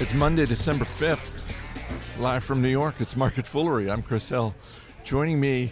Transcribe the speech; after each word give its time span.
It's 0.00 0.12
Monday, 0.12 0.44
December 0.44 0.84
5th. 0.84 1.40
Live 2.18 2.42
from 2.42 2.60
New 2.60 2.68
York, 2.68 2.96
it's 2.98 3.14
Market 3.14 3.46
Foolery. 3.46 3.88
I'm 3.88 4.02
Chris 4.02 4.28
Hill. 4.28 4.52
Joining 5.04 5.38
me 5.38 5.70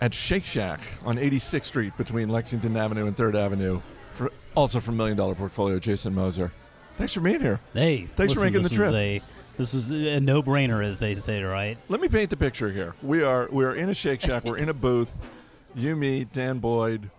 at 0.00 0.14
Shake 0.14 0.46
Shack 0.46 0.80
on 1.04 1.18
86th 1.18 1.66
Street 1.66 1.94
between 1.98 2.30
Lexington 2.30 2.74
Avenue 2.78 3.06
and 3.06 3.14
3rd 3.14 3.34
Avenue, 3.34 3.82
for, 4.14 4.32
also 4.54 4.80
from 4.80 4.96
Million 4.96 5.18
Dollar 5.18 5.34
Portfolio, 5.34 5.78
Jason 5.78 6.14
Moser. 6.14 6.50
Thanks 6.96 7.12
for 7.12 7.20
being 7.20 7.40
here. 7.40 7.60
Hey, 7.74 8.08
Thanks 8.16 8.32
for 8.32 8.40
making 8.40 8.62
the 8.62 8.70
trip. 8.70 8.94
A, 8.94 9.20
this 9.58 9.74
was 9.74 9.90
a 9.90 10.18
no-brainer, 10.18 10.82
as 10.82 10.98
they 10.98 11.14
say, 11.14 11.42
right? 11.42 11.76
Let 11.90 12.00
me 12.00 12.08
paint 12.08 12.30
the 12.30 12.38
picture 12.38 12.72
here. 12.72 12.94
We 13.02 13.22
are 13.22 13.50
we 13.52 13.66
are 13.66 13.74
in 13.74 13.90
a 13.90 13.94
Shake 13.94 14.22
Shack. 14.22 14.44
We're 14.44 14.56
in 14.56 14.70
a 14.70 14.74
booth. 14.74 15.10
You, 15.74 15.94
me, 15.94 16.24
Dan 16.24 16.58
Boyd, 16.58 17.10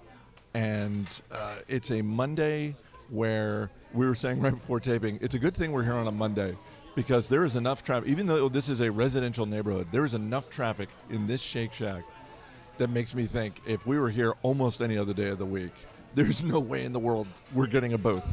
and 0.55 1.21
uh, 1.31 1.57
it's 1.67 1.91
a 1.91 2.01
Monday 2.01 2.75
where 3.09 3.69
we 3.93 4.05
were 4.05 4.15
saying 4.15 4.41
right 4.41 4.53
before 4.53 4.79
taping. 4.79 5.19
It's 5.21 5.35
a 5.35 5.39
good 5.39 5.55
thing 5.55 5.71
we're 5.71 5.83
here 5.83 5.93
on 5.93 6.07
a 6.07 6.11
Monday 6.11 6.55
because 6.95 7.29
there 7.29 7.45
is 7.45 7.55
enough 7.55 7.83
traffic. 7.83 8.09
Even 8.09 8.25
though 8.25 8.49
this 8.49 8.69
is 8.69 8.81
a 8.81 8.91
residential 8.91 9.45
neighborhood, 9.45 9.87
there 9.91 10.05
is 10.05 10.13
enough 10.13 10.49
traffic 10.49 10.89
in 11.09 11.27
this 11.27 11.41
Shake 11.41 11.73
Shack 11.73 12.03
that 12.77 12.89
makes 12.89 13.13
me 13.13 13.25
think 13.25 13.61
if 13.65 13.85
we 13.85 13.99
were 13.99 14.09
here 14.09 14.33
almost 14.43 14.81
any 14.81 14.97
other 14.97 15.13
day 15.13 15.29
of 15.29 15.37
the 15.37 15.45
week, 15.45 15.71
there's 16.15 16.43
no 16.43 16.59
way 16.59 16.83
in 16.85 16.93
the 16.93 16.99
world 16.99 17.27
we're 17.53 17.67
getting 17.67 17.93
a 17.93 17.97
booth. 17.97 18.25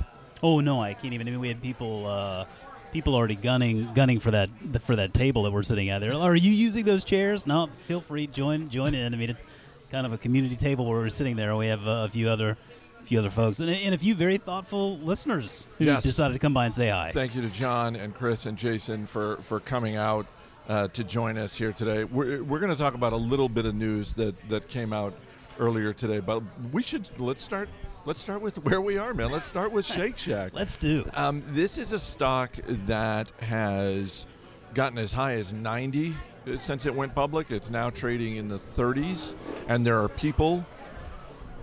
Oh 0.43 0.61
no, 0.61 0.83
I 0.83 0.95
can't 0.95 1.15
even. 1.15 1.29
I 1.29 1.31
mean, 1.31 1.41
we 1.41 1.49
had 1.49 1.63
people, 1.63 2.07
uh, 2.07 2.45
people 2.93 3.15
already 3.15 3.35
gunning, 3.35 3.93
gunning 3.95 4.21
for 4.21 4.31
that 4.33 4.51
for 4.83 4.97
that 4.97 5.15
table 5.15 5.43
that 5.45 5.51
we're 5.53 5.63
sitting 5.63 5.91
at. 5.91 6.01
There, 6.01 6.15
are 6.15 6.35
you 6.35 6.51
using 6.51 6.85
those 6.85 7.05
chairs? 7.05 7.47
No, 7.47 7.69
feel 7.87 8.01
free, 8.01 8.27
join, 8.27 8.69
join 8.69 8.95
in. 8.95 9.15
I 9.15 9.17
mean, 9.17 9.31
it's 9.31 9.45
kind 9.91 10.07
of 10.07 10.13
a 10.13 10.19
community 10.19 10.57
table 10.57 10.87
where 10.87 10.99
we're 10.99 11.09
sitting 11.09 11.37
there. 11.37 11.51
And 11.51 11.59
we 11.59 11.69
have 11.69 11.87
a 11.87 12.09
few 12.09 12.29
other, 12.29 12.57
few 13.05 13.19
other 13.19 13.31
folks, 13.31 13.61
and, 13.61 13.71
and 13.71 13.95
a 13.95 13.99
few 13.99 14.15
very 14.15 14.39
thoughtful 14.39 14.99
listeners 14.99 15.69
who 15.79 15.85
Yes. 15.85 16.03
decided 16.03 16.33
to 16.35 16.39
come 16.39 16.55
by 16.55 16.65
and 16.67 16.75
say 16.75 16.89
hi. 16.89 17.11
Thank 17.13 17.35
you 17.35 17.43
to 17.43 17.51
John 17.51 17.97
and 17.97 18.15
Chris 18.15 18.47
and 18.47 18.57
Jason 18.59 19.07
for, 19.07 19.37
for 19.43 19.61
coming 19.61 19.97
out 19.97 20.27
uh, 20.69 20.89
to 20.89 21.05
join 21.05 21.37
us 21.37 21.55
here 21.55 21.73
today. 21.73 22.05
We're, 22.05 22.43
we're 22.43 22.59
going 22.61 22.71
to 22.73 22.79
talk 22.79 22.95
about 22.95 23.13
a 23.13 23.17
little 23.17 23.49
bit 23.49 23.67
of 23.67 23.75
news 23.75 24.15
that, 24.15 24.35
that 24.49 24.69
came 24.69 24.93
out 24.93 25.13
earlier 25.59 25.93
today, 25.93 26.21
but 26.21 26.43
we 26.73 26.83
should 26.83 27.09
let's 27.21 27.41
start 27.43 27.69
let's 28.07 28.21
start 28.21 28.41
with 28.41 28.57
where 28.65 28.81
we 28.81 28.99
are, 28.99 29.15
man. 29.15 29.31
Let's 29.31 29.47
start 29.47 29.71
with 29.71 29.85
Shake 29.95 30.19
Shack. 30.19 30.53
Let's 30.55 30.77
do. 30.79 31.09
Um, 31.15 31.43
this 31.49 31.79
is 31.79 31.93
a 31.93 31.99
stock 31.99 32.53
that 32.87 33.31
has 33.41 34.27
gotten 34.75 34.99
as 34.99 35.13
high 35.13 35.35
as 35.35 35.53
90 35.53 36.15
since 36.59 36.87
it 36.87 36.95
went 36.95 37.15
public. 37.15 37.51
It's 37.51 37.71
now 37.71 37.89
trading 37.91 38.37
in 38.37 38.49
the 38.49 38.59
30s, 38.59 39.35
and 39.69 39.87
there 39.87 40.03
are 40.03 40.09
people 40.09 40.65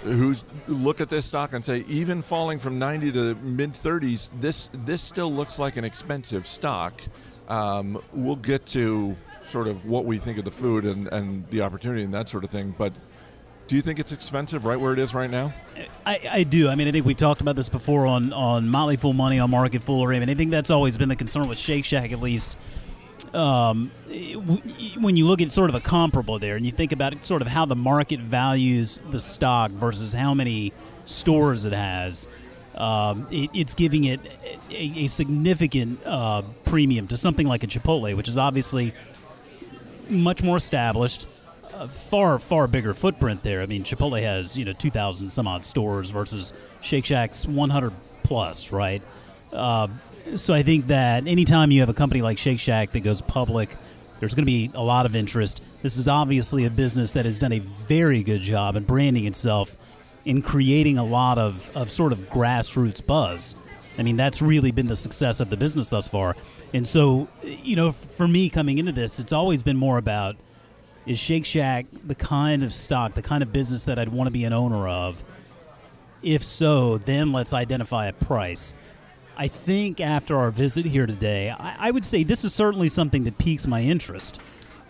who 0.03 0.33
look 0.67 1.01
at 1.01 1.09
this 1.09 1.25
stock 1.25 1.53
and 1.53 1.63
say, 1.63 1.85
even 1.87 2.21
falling 2.21 2.59
from 2.59 2.79
90 2.79 3.11
to 3.13 3.35
mid 3.35 3.73
30s, 3.73 4.29
this 4.39 4.69
this 4.73 5.01
still 5.01 5.31
looks 5.31 5.59
like 5.59 5.77
an 5.77 5.83
expensive 5.83 6.47
stock. 6.47 7.01
Um, 7.47 8.01
we'll 8.13 8.35
get 8.35 8.65
to 8.67 9.15
sort 9.43 9.67
of 9.67 9.85
what 9.85 10.05
we 10.05 10.17
think 10.17 10.37
of 10.37 10.45
the 10.45 10.51
food 10.51 10.85
and, 10.85 11.07
and 11.07 11.47
the 11.49 11.61
opportunity 11.61 12.03
and 12.03 12.13
that 12.13 12.29
sort 12.29 12.43
of 12.43 12.49
thing, 12.49 12.75
but. 12.77 12.93
Do 13.67 13.77
you 13.77 13.81
think 13.81 13.99
it's 13.99 14.11
expensive 14.11 14.65
right 14.65 14.77
where 14.77 14.91
it 14.91 14.99
is 14.99 15.13
right 15.13 15.29
now? 15.29 15.53
I, 16.05 16.19
I 16.29 16.43
do. 16.43 16.67
I 16.67 16.75
mean, 16.75 16.89
I 16.89 16.91
think 16.91 17.05
we 17.05 17.13
talked 17.13 17.39
about 17.39 17.55
this 17.55 17.69
before 17.69 18.05
on 18.05 18.33
on 18.33 18.67
Motley 18.67 18.97
Fool 18.97 19.13
Money 19.13 19.39
on 19.39 19.49
Market 19.49 19.81
Foolery. 19.81 20.17
I 20.17 20.19
mean, 20.19 20.29
I 20.29 20.33
think 20.33 20.51
that's 20.51 20.69
always 20.69 20.97
been 20.97 21.07
the 21.07 21.15
concern 21.15 21.47
with 21.47 21.57
Shake 21.57 21.85
Shack, 21.85 22.11
at 22.11 22.19
least. 22.19 22.57
Um, 23.33 23.91
when 24.99 25.15
you 25.15 25.25
look 25.25 25.41
at 25.41 25.51
sort 25.51 25.69
of 25.69 25.75
a 25.75 25.79
comparable 25.79 26.37
there, 26.37 26.57
and 26.57 26.65
you 26.65 26.71
think 26.73 26.91
about 26.91 27.25
sort 27.25 27.41
of 27.41 27.47
how 27.47 27.65
the 27.65 27.77
market 27.77 28.19
values 28.19 28.99
the 29.09 29.21
stock 29.21 29.71
versus 29.71 30.11
how 30.11 30.33
many 30.33 30.73
stores 31.05 31.65
it 31.65 31.71
has, 31.71 32.27
um, 32.75 33.27
it, 33.31 33.49
it's 33.53 33.73
giving 33.73 34.03
it 34.03 34.19
a, 34.69 35.05
a 35.05 35.07
significant 35.07 36.05
uh, 36.05 36.41
premium 36.65 37.07
to 37.07 37.15
something 37.15 37.47
like 37.47 37.63
a 37.63 37.67
Chipotle, 37.67 38.15
which 38.17 38.27
is 38.27 38.37
obviously 38.37 38.93
much 40.09 40.43
more 40.43 40.57
established, 40.57 41.25
far 41.89 42.37
far 42.37 42.67
bigger 42.67 42.93
footprint 42.93 43.43
there. 43.43 43.61
I 43.61 43.65
mean, 43.65 43.85
Chipotle 43.85 44.21
has 44.21 44.57
you 44.57 44.65
know 44.65 44.73
two 44.73 44.91
thousand 44.91 45.31
some 45.31 45.47
odd 45.47 45.63
stores 45.63 46.09
versus 46.09 46.51
Shake 46.81 47.05
Shack's 47.05 47.45
one 47.45 47.69
hundred 47.69 47.93
plus, 48.23 48.73
right? 48.73 49.01
Uh, 49.53 49.87
so 50.35 50.53
I 50.53 50.63
think 50.63 50.87
that 50.87 51.27
anytime 51.27 51.71
you 51.71 51.79
have 51.79 51.89
a 51.89 51.93
company 51.93 52.21
like 52.21 52.37
Shake 52.37 52.59
Shack 52.59 52.91
that 52.91 53.01
goes 53.01 53.21
public, 53.21 53.69
there's 54.19 54.33
going 54.33 54.43
to 54.43 54.51
be 54.51 54.71
a 54.75 54.83
lot 54.83 55.05
of 55.05 55.15
interest. 55.15 55.61
This 55.81 55.97
is 55.97 56.07
obviously 56.07 56.65
a 56.65 56.69
business 56.69 57.13
that 57.13 57.25
has 57.25 57.39
done 57.39 57.53
a 57.53 57.59
very 57.59 58.23
good 58.23 58.41
job 58.41 58.75
in 58.75 58.83
branding 58.83 59.25
itself 59.25 59.75
in 60.25 60.41
creating 60.41 60.97
a 60.97 61.03
lot 61.03 61.37
of, 61.37 61.75
of 61.75 61.91
sort 61.91 62.11
of 62.11 62.19
grassroots 62.29 63.05
buzz. 63.05 63.55
I 63.97 64.03
mean, 64.03 64.15
that's 64.15 64.41
really 64.41 64.71
been 64.71 64.87
the 64.87 64.95
success 64.95 65.39
of 65.39 65.49
the 65.49 65.57
business 65.57 65.89
thus 65.89 66.07
far. 66.07 66.35
And 66.73 66.87
so, 66.87 67.27
you 67.43 67.75
know, 67.75 67.91
for 67.91 68.27
me 68.27 68.49
coming 68.49 68.77
into 68.77 68.91
this, 68.91 69.19
it's 69.19 69.33
always 69.33 69.63
been 69.63 69.77
more 69.77 69.97
about 69.97 70.35
is 71.05 71.19
Shake 71.19 71.45
Shack 71.45 71.87
the 72.05 72.15
kind 72.15 72.63
of 72.63 72.73
stock, 72.73 73.15
the 73.15 73.21
kind 73.21 73.41
of 73.41 73.51
business 73.51 73.85
that 73.85 73.97
I'd 73.97 74.09
want 74.09 74.27
to 74.27 74.31
be 74.31 74.43
an 74.43 74.53
owner 74.53 74.87
of? 74.87 75.23
If 76.21 76.43
so, 76.43 76.99
then 76.99 77.31
let's 77.33 77.53
identify 77.53 78.05
a 78.07 78.13
price. 78.13 78.73
I 79.41 79.47
think 79.47 79.99
after 79.99 80.37
our 80.37 80.51
visit 80.51 80.85
here 80.85 81.07
today, 81.07 81.49
I, 81.49 81.87
I 81.87 81.89
would 81.89 82.05
say 82.05 82.23
this 82.23 82.45
is 82.45 82.53
certainly 82.53 82.87
something 82.89 83.23
that 83.23 83.39
piques 83.39 83.65
my 83.65 83.81
interest. 83.81 84.39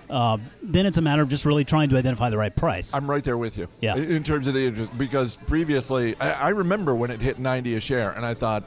Uh, 0.09 0.39
then 0.61 0.85
it's 0.85 0.97
a 0.97 1.01
matter 1.01 1.21
of 1.21 1.29
just 1.29 1.45
really 1.45 1.63
trying 1.63 1.87
to 1.87 1.95
identify 1.95 2.29
the 2.29 2.37
right 2.37 2.53
price. 2.53 2.93
I'm 2.93 3.09
right 3.09 3.23
there 3.23 3.37
with 3.37 3.57
you. 3.57 3.69
Yeah. 3.79 3.95
In 3.95 4.23
terms 4.23 4.47
of 4.47 4.53
the 4.53 4.65
interest, 4.65 4.97
because 4.97 5.37
previously, 5.37 6.19
I, 6.19 6.31
I 6.31 6.49
remember 6.49 6.93
when 6.93 7.11
it 7.11 7.21
hit 7.21 7.39
90 7.39 7.77
a 7.77 7.79
share, 7.79 8.11
and 8.11 8.25
I 8.25 8.33
thought, 8.33 8.65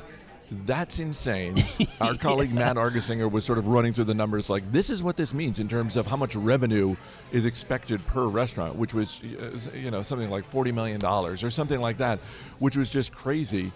that's 0.64 1.00
insane. 1.00 1.62
Our 2.00 2.14
colleague 2.14 2.54
Matt 2.54 2.76
Argersinger 2.76 3.30
was 3.30 3.44
sort 3.44 3.58
of 3.58 3.66
running 3.66 3.92
through 3.92 4.04
the 4.04 4.14
numbers 4.14 4.48
like, 4.48 4.62
this 4.72 4.88
is 4.88 5.02
what 5.02 5.18
this 5.18 5.34
means 5.34 5.58
in 5.58 5.68
terms 5.68 5.98
of 5.98 6.06
how 6.06 6.16
much 6.16 6.34
revenue 6.34 6.96
is 7.30 7.44
expected 7.44 8.04
per 8.06 8.24
restaurant, 8.24 8.76
which 8.76 8.94
was, 8.94 9.22
uh, 9.22 9.76
you 9.76 9.90
know, 9.90 10.00
something 10.00 10.30
like 10.30 10.50
$40 10.50 10.72
million 10.72 11.04
or 11.04 11.50
something 11.50 11.80
like 11.80 11.98
that, 11.98 12.20
which 12.58 12.74
was 12.74 12.90
just 12.90 13.12
crazy. 13.12 13.70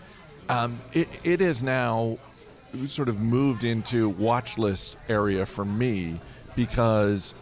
Um, 0.48 0.78
it, 0.92 1.08
it 1.24 1.40
is 1.40 1.62
now 1.62 2.16
sort 2.86 3.08
of 3.08 3.20
moved 3.20 3.64
into 3.64 4.08
watch 4.10 4.58
list 4.58 4.96
area 5.08 5.44
for 5.46 5.64
me 5.64 6.18
because 6.56 7.34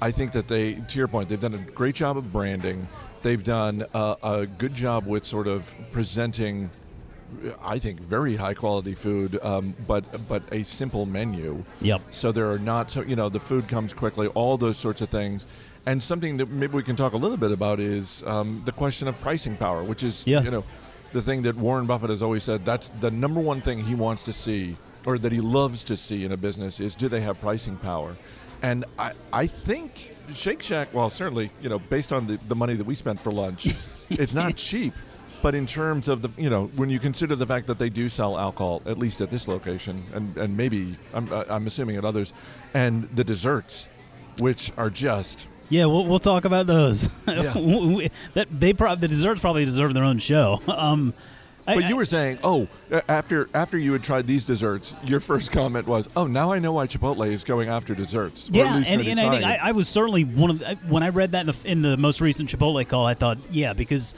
I 0.00 0.10
think 0.10 0.32
that 0.32 0.48
they, 0.48 0.74
to 0.74 0.98
your 0.98 1.08
point, 1.08 1.28
they've 1.28 1.40
done 1.40 1.54
a 1.54 1.58
great 1.58 1.94
job 1.94 2.16
of 2.16 2.32
branding. 2.32 2.86
They've 3.22 3.42
done 3.42 3.84
a, 3.94 4.16
a 4.22 4.46
good 4.46 4.74
job 4.74 5.06
with 5.06 5.24
sort 5.24 5.46
of 5.46 5.70
presenting, 5.92 6.68
I 7.62 7.78
think, 7.78 8.00
very 8.00 8.36
high 8.36 8.54
quality 8.54 8.94
food, 8.94 9.38
um, 9.42 9.74
but 9.86 10.04
but 10.28 10.42
a 10.52 10.62
simple 10.62 11.06
menu. 11.06 11.64
Yep. 11.80 12.02
So 12.10 12.32
there 12.32 12.50
are 12.50 12.58
not 12.58 12.90
so 12.90 13.00
you 13.02 13.16
know 13.16 13.30
the 13.30 13.40
food 13.40 13.66
comes 13.66 13.94
quickly, 13.94 14.26
all 14.28 14.58
those 14.58 14.76
sorts 14.76 15.00
of 15.00 15.08
things. 15.08 15.46
And 15.86 16.02
something 16.02 16.38
that 16.38 16.48
maybe 16.48 16.72
we 16.74 16.82
can 16.82 16.96
talk 16.96 17.12
a 17.12 17.16
little 17.18 17.36
bit 17.36 17.52
about 17.52 17.78
is 17.78 18.22
um, 18.26 18.62
the 18.64 18.72
question 18.72 19.06
of 19.08 19.20
pricing 19.20 19.54
power, 19.56 19.82
which 19.82 20.02
is 20.02 20.26
Yeah. 20.26 20.40
you 20.42 20.50
know 20.50 20.64
the 21.14 21.22
thing 21.22 21.42
that 21.42 21.56
Warren 21.56 21.86
Buffett 21.86 22.10
has 22.10 22.22
always 22.22 22.42
said. 22.42 22.64
That's 22.64 22.88
the 22.88 23.10
number 23.10 23.40
one 23.40 23.62
thing 23.62 23.82
he 23.82 23.94
wants 23.94 24.24
to 24.24 24.32
see, 24.32 24.76
or 25.06 25.16
that 25.18 25.32
he 25.32 25.40
loves 25.40 25.84
to 25.84 25.96
see 25.96 26.24
in 26.24 26.32
a 26.32 26.36
business 26.36 26.80
is 26.80 26.94
do 26.94 27.08
they 27.08 27.22
have 27.22 27.40
pricing 27.40 27.76
power? 27.76 28.14
And 28.62 28.84
I 28.98 29.12
I 29.32 29.46
think 29.46 30.14
Shake 30.34 30.62
Shack, 30.62 30.92
well, 30.92 31.08
certainly 31.08 31.50
you 31.62 31.68
know 31.70 31.78
based 31.78 32.12
on 32.12 32.26
the, 32.26 32.38
the 32.48 32.56
money 32.56 32.74
that 32.74 32.84
we 32.84 32.94
spent 32.94 33.20
for 33.20 33.30
lunch, 33.30 33.68
it's 34.10 34.34
not 34.34 34.56
cheap. 34.56 34.92
But 35.40 35.54
in 35.54 35.66
terms 35.66 36.08
of 36.08 36.22
the, 36.22 36.30
you 36.40 36.48
know, 36.48 36.68
when 36.74 36.88
you 36.88 36.98
consider 36.98 37.36
the 37.36 37.46
fact 37.46 37.66
that 37.66 37.78
they 37.78 37.90
do 37.90 38.08
sell 38.08 38.38
alcohol, 38.38 38.80
at 38.86 38.98
least 38.98 39.20
at 39.20 39.30
this 39.30 39.46
location, 39.46 40.02
and, 40.14 40.34
and 40.38 40.56
maybe 40.56 40.96
I'm, 41.12 41.30
I'm 41.30 41.66
assuming 41.66 41.96
at 41.96 42.04
others, 42.06 42.32
and 42.72 43.04
the 43.10 43.24
desserts, 43.24 43.86
which 44.38 44.72
are 44.78 44.88
just 44.88 45.46
Yeah, 45.70 45.86
we'll, 45.86 46.04
we'll 46.04 46.18
talk 46.18 46.44
about 46.44 46.66
those. 46.66 47.08
Yeah. 47.26 47.52
that 48.34 48.48
they 48.50 48.72
prob- 48.72 49.00
the 49.00 49.08
desserts 49.08 49.40
probably 49.40 49.64
deserve 49.64 49.94
their 49.94 50.04
own 50.04 50.18
show. 50.18 50.60
Um, 50.68 51.14
I- 51.66 51.76
But 51.76 51.84
you 51.88 51.94
I- 51.94 51.98
were 51.98 52.04
saying, 52.04 52.38
oh, 52.44 52.68
after 53.08 53.48
after 53.54 53.78
you 53.78 53.92
had 53.94 54.02
tried 54.02 54.26
these 54.26 54.44
desserts, 54.44 54.92
your 55.02 55.18
first 55.20 55.50
comment 55.50 55.86
was, 55.86 56.08
oh, 56.14 56.26
now 56.26 56.52
I 56.52 56.58
know 56.58 56.72
why 56.74 56.86
Chipotle 56.86 57.26
is 57.26 57.42
going 57.44 57.70
after 57.70 57.94
desserts. 57.94 58.48
Yeah, 58.52 58.76
and, 58.76 58.86
and 58.86 59.18
I 59.18 59.30
think 59.30 59.44
I. 59.44 59.56
I 59.68 59.72
was 59.72 59.88
certainly 59.88 60.24
one 60.24 60.50
of 60.50 60.58
the, 60.58 60.74
when 60.88 61.02
I 61.02 61.08
read 61.08 61.32
that 61.32 61.40
in 61.40 61.46
the, 61.46 61.56
in 61.64 61.82
the 61.82 61.96
most 61.96 62.20
recent 62.20 62.50
Chipotle 62.50 62.86
call. 62.86 63.06
I 63.06 63.14
thought, 63.14 63.38
yeah, 63.50 63.72
because 63.72 64.14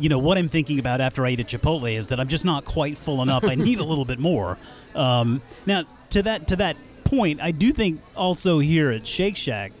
you 0.00 0.08
know 0.08 0.18
what 0.18 0.38
I'm 0.38 0.48
thinking 0.48 0.78
about 0.78 1.02
after 1.02 1.26
I 1.26 1.30
eat 1.30 1.40
at 1.40 1.48
Chipotle 1.48 1.94
is 1.94 2.06
that 2.06 2.18
I'm 2.20 2.28
just 2.28 2.46
not 2.46 2.64
quite 2.64 2.96
full 2.96 3.20
enough. 3.20 3.44
I 3.44 3.54
need 3.54 3.80
a 3.80 3.84
little 3.84 4.06
bit 4.06 4.18
more. 4.18 4.56
Um, 4.94 5.42
now, 5.66 5.84
to 6.10 6.22
that 6.22 6.48
to 6.48 6.56
that 6.56 6.76
point, 7.04 7.42
I 7.42 7.50
do 7.50 7.70
think 7.72 8.00
also 8.16 8.60
here 8.60 8.90
at 8.90 9.06
Shake 9.06 9.36
Shack, 9.36 9.72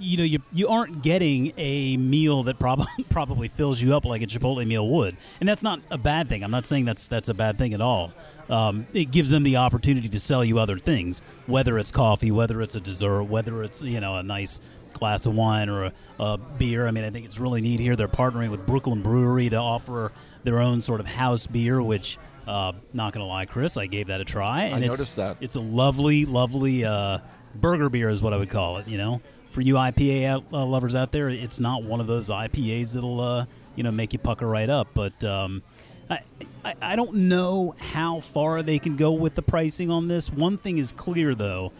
you 0.00 0.16
know, 0.16 0.24
you 0.24 0.40
you 0.52 0.68
aren't 0.68 1.02
getting 1.02 1.52
a 1.56 1.96
meal 1.96 2.42
that 2.44 2.58
probably 2.58 3.04
probably 3.10 3.48
fills 3.48 3.80
you 3.80 3.94
up 3.94 4.04
like 4.04 4.22
a 4.22 4.26
Chipotle 4.26 4.66
meal 4.66 4.88
would, 4.88 5.16
and 5.38 5.48
that's 5.48 5.62
not 5.62 5.80
a 5.90 5.98
bad 5.98 6.28
thing. 6.28 6.42
I'm 6.42 6.50
not 6.50 6.66
saying 6.66 6.86
that's 6.86 7.06
that's 7.06 7.28
a 7.28 7.34
bad 7.34 7.58
thing 7.58 7.74
at 7.74 7.80
all. 7.80 8.12
Um, 8.48 8.86
it 8.92 9.12
gives 9.12 9.30
them 9.30 9.44
the 9.44 9.56
opportunity 9.56 10.08
to 10.08 10.18
sell 10.18 10.44
you 10.44 10.58
other 10.58 10.76
things, 10.78 11.20
whether 11.46 11.78
it's 11.78 11.92
coffee, 11.92 12.32
whether 12.32 12.60
it's 12.62 12.74
a 12.74 12.80
dessert, 12.80 13.24
whether 13.24 13.62
it's 13.62 13.82
you 13.84 14.00
know 14.00 14.16
a 14.16 14.22
nice 14.22 14.60
glass 14.94 15.24
of 15.26 15.34
wine 15.36 15.68
or 15.68 15.84
a, 15.84 15.92
a 16.18 16.36
beer. 16.36 16.88
I 16.88 16.90
mean, 16.90 17.04
I 17.04 17.10
think 17.10 17.26
it's 17.26 17.38
really 17.38 17.60
neat 17.60 17.78
here. 17.78 17.94
They're 17.94 18.08
partnering 18.08 18.50
with 18.50 18.66
Brooklyn 18.66 19.02
Brewery 19.02 19.48
to 19.50 19.56
offer 19.56 20.10
their 20.42 20.58
own 20.58 20.82
sort 20.82 20.98
of 21.00 21.06
house 21.06 21.46
beer, 21.46 21.80
which 21.82 22.18
Uh, 22.46 22.72
not 22.92 23.12
gonna 23.12 23.26
lie, 23.26 23.44
Chris, 23.44 23.76
I 23.76 23.86
gave 23.86 24.08
that 24.08 24.20
a 24.20 24.24
try, 24.24 24.64
and 24.64 24.82
it's, 24.82 24.96
noticed 24.98 25.16
that. 25.16 25.36
It's 25.40 25.54
a 25.54 25.60
lovely, 25.60 26.24
lovely 26.24 26.84
uh, 26.84 27.18
burger 27.54 27.88
beer, 27.88 28.08
is 28.08 28.22
what 28.22 28.32
I 28.32 28.36
would 28.36 28.50
call 28.50 28.78
it. 28.78 28.88
You 28.88 28.98
know, 28.98 29.20
for 29.50 29.60
you 29.60 29.74
IPA 29.74 30.26
out, 30.26 30.44
uh, 30.52 30.64
lovers 30.64 30.94
out 30.94 31.12
there, 31.12 31.28
it's 31.28 31.60
not 31.60 31.82
one 31.82 32.00
of 32.00 32.06
those 32.06 32.28
IPAs 32.28 32.94
that'll 32.94 33.20
uh, 33.20 33.46
you 33.76 33.82
know 33.82 33.92
make 33.92 34.12
you 34.12 34.18
pucker 34.18 34.46
right 34.46 34.68
up. 34.68 34.88
But 34.94 35.22
um, 35.24 35.62
I, 36.08 36.20
I 36.64 36.74
I 36.82 36.96
don't 36.96 37.14
know 37.14 37.74
how 37.78 38.20
far 38.20 38.62
they 38.62 38.78
can 38.78 38.96
go 38.96 39.12
with 39.12 39.34
the 39.34 39.42
pricing 39.42 39.90
on 39.90 40.08
this. 40.08 40.30
One 40.30 40.56
thing 40.56 40.78
is 40.78 40.92
clear 40.92 41.34
though. 41.34 41.72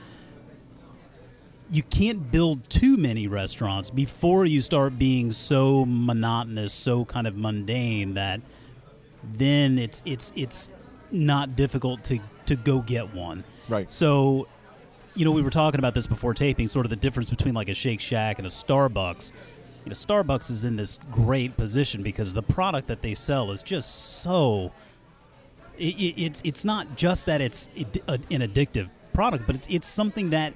You 1.73 1.85
can't 1.85 2.33
build 2.33 2.69
too 2.69 2.97
many 2.97 3.29
restaurants 3.29 3.91
before 3.91 4.45
you 4.45 4.61
start 4.61 4.99
being 4.99 5.31
so 5.31 5.85
monotonous, 5.87 6.73
so 6.73 7.05
kind 7.05 7.29
of 7.29 7.37
mundane 7.37 8.15
that 8.15 8.41
then 9.23 9.79
it's 9.79 10.03
it's 10.05 10.33
it's 10.35 10.71
not 11.13 11.57
difficult 11.57 12.03
to 12.05 12.19
to 12.47 12.57
go 12.57 12.81
get 12.81 13.15
one. 13.15 13.45
Right. 13.69 13.89
So, 13.89 14.49
you 15.21 15.27
know, 15.27 15.33
we 15.33 15.43
were 15.43 15.51
talking 15.51 15.79
about 15.79 15.93
this 15.93 16.07
before 16.07 16.33
taping, 16.33 16.67
sort 16.67 16.87
of 16.87 16.91
the 16.91 16.97
difference 16.97 17.29
between 17.29 17.55
like 17.55 17.69
a 17.69 17.75
Shake 17.75 18.01
Shack 18.01 18.39
and 18.39 18.47
a 18.47 18.51
Starbucks. 18.51 19.33
You 19.85 19.91
know, 19.91 19.95
Starbucks 19.95 20.51
is 20.51 20.65
in 20.65 20.77
this 20.77 20.99
great 21.11 21.59
position 21.59 22.03
because 22.03 22.33
the 22.33 22.43
product 22.43 22.89
that 22.89 23.03
they 23.03 23.15
sell 23.15 23.51
is 23.51 23.63
just 23.63 24.23
so. 24.23 24.73
It, 25.77 25.95
it, 26.01 26.23
it's 26.23 26.41
it's 26.43 26.65
not 26.65 26.97
just 26.97 27.27
that 27.27 27.43
it's 27.43 27.69
an 27.77 28.21
addictive 28.31 28.89
product, 29.13 29.47
but 29.47 29.57
it's 29.57 29.67
it's 29.71 29.87
something 29.87 30.31
that 30.31 30.55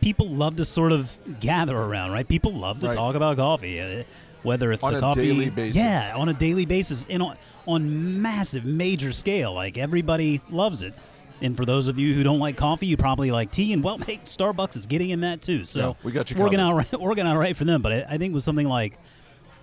people 0.00 0.30
love 0.30 0.56
to 0.56 0.64
sort 0.64 0.92
of 0.92 1.14
gather 1.40 1.76
around, 1.76 2.12
right? 2.12 2.26
People 2.26 2.52
love 2.54 2.80
to 2.80 2.86
Right. 2.86 2.96
talk 2.96 3.14
about 3.16 3.36
coffee, 3.36 3.80
uh, 3.82 4.02
whether 4.44 4.72
it's 4.72 4.82
On 4.82 4.92
the 4.92 4.98
a 4.98 5.00
coffee, 5.02 5.26
daily 5.26 5.50
basis. 5.50 5.76
yeah, 5.76 6.14
on 6.16 6.30
a 6.30 6.34
daily 6.34 6.64
basis, 6.64 7.06
and 7.10 7.22
on 7.22 7.36
on 7.66 8.22
massive, 8.22 8.64
major 8.64 9.12
scale. 9.12 9.52
Like 9.52 9.76
everybody 9.76 10.40
loves 10.48 10.82
it. 10.82 10.94
And 11.42 11.56
for 11.56 11.64
those 11.64 11.88
of 11.88 11.98
you 11.98 12.14
who 12.14 12.22
don't 12.22 12.38
like 12.38 12.56
coffee, 12.56 12.86
you 12.86 12.96
probably 12.96 13.30
like 13.30 13.50
tea. 13.50 13.72
And 13.72 13.82
well, 13.82 13.96
hey, 13.98 14.18
Starbucks 14.24 14.76
is 14.76 14.86
getting 14.86 15.10
in 15.10 15.20
that 15.20 15.40
too. 15.40 15.64
So 15.64 15.80
Yeah, 15.80 15.92
we 16.02 16.12
got 16.12 16.30
you 16.30 16.36
working 16.36 16.58
covered. 16.58 16.70
out 16.86 16.92
right, 16.92 17.00
working 17.00 17.26
out 17.26 17.36
right 17.38 17.56
for 17.56 17.64
them. 17.64 17.80
But 17.82 17.92
I, 17.92 18.04
I 18.10 18.18
think 18.18 18.34
with 18.34 18.42
something 18.42 18.68
like 18.68 18.98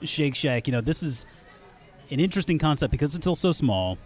Shake 0.03 0.35
Shack, 0.35 0.67
you 0.67 0.71
know, 0.71 0.81
this 0.81 1.03
is 1.03 1.25
an 2.09 2.19
interesting 2.19 2.57
concept 2.57 2.91
because 2.91 3.13
it's 3.15 3.23
still 3.23 3.35
so 3.35 3.51
small. 3.51 3.97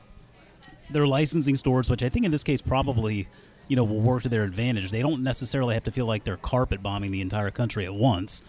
They're 0.89 1.07
licensing 1.07 1.55
stores, 1.55 1.89
which 1.89 2.03
I 2.03 2.09
think 2.09 2.25
in 2.25 2.31
this 2.31 2.43
case 2.43 2.61
probably, 2.61 3.29
you 3.69 3.77
know, 3.77 3.83
will 3.85 4.01
work 4.01 4.23
to 4.23 4.29
their 4.29 4.43
advantage. 4.43 4.91
They 4.91 5.01
don't 5.01 5.23
necessarily 5.23 5.73
have 5.75 5.83
to 5.85 5.91
feel 5.91 6.05
like 6.05 6.25
they're 6.25 6.35
carpet 6.37 6.83
bombing 6.83 7.11
the 7.11 7.21
entire 7.21 7.51
country 7.51 7.85
at 7.85 7.93
once. 7.93 8.41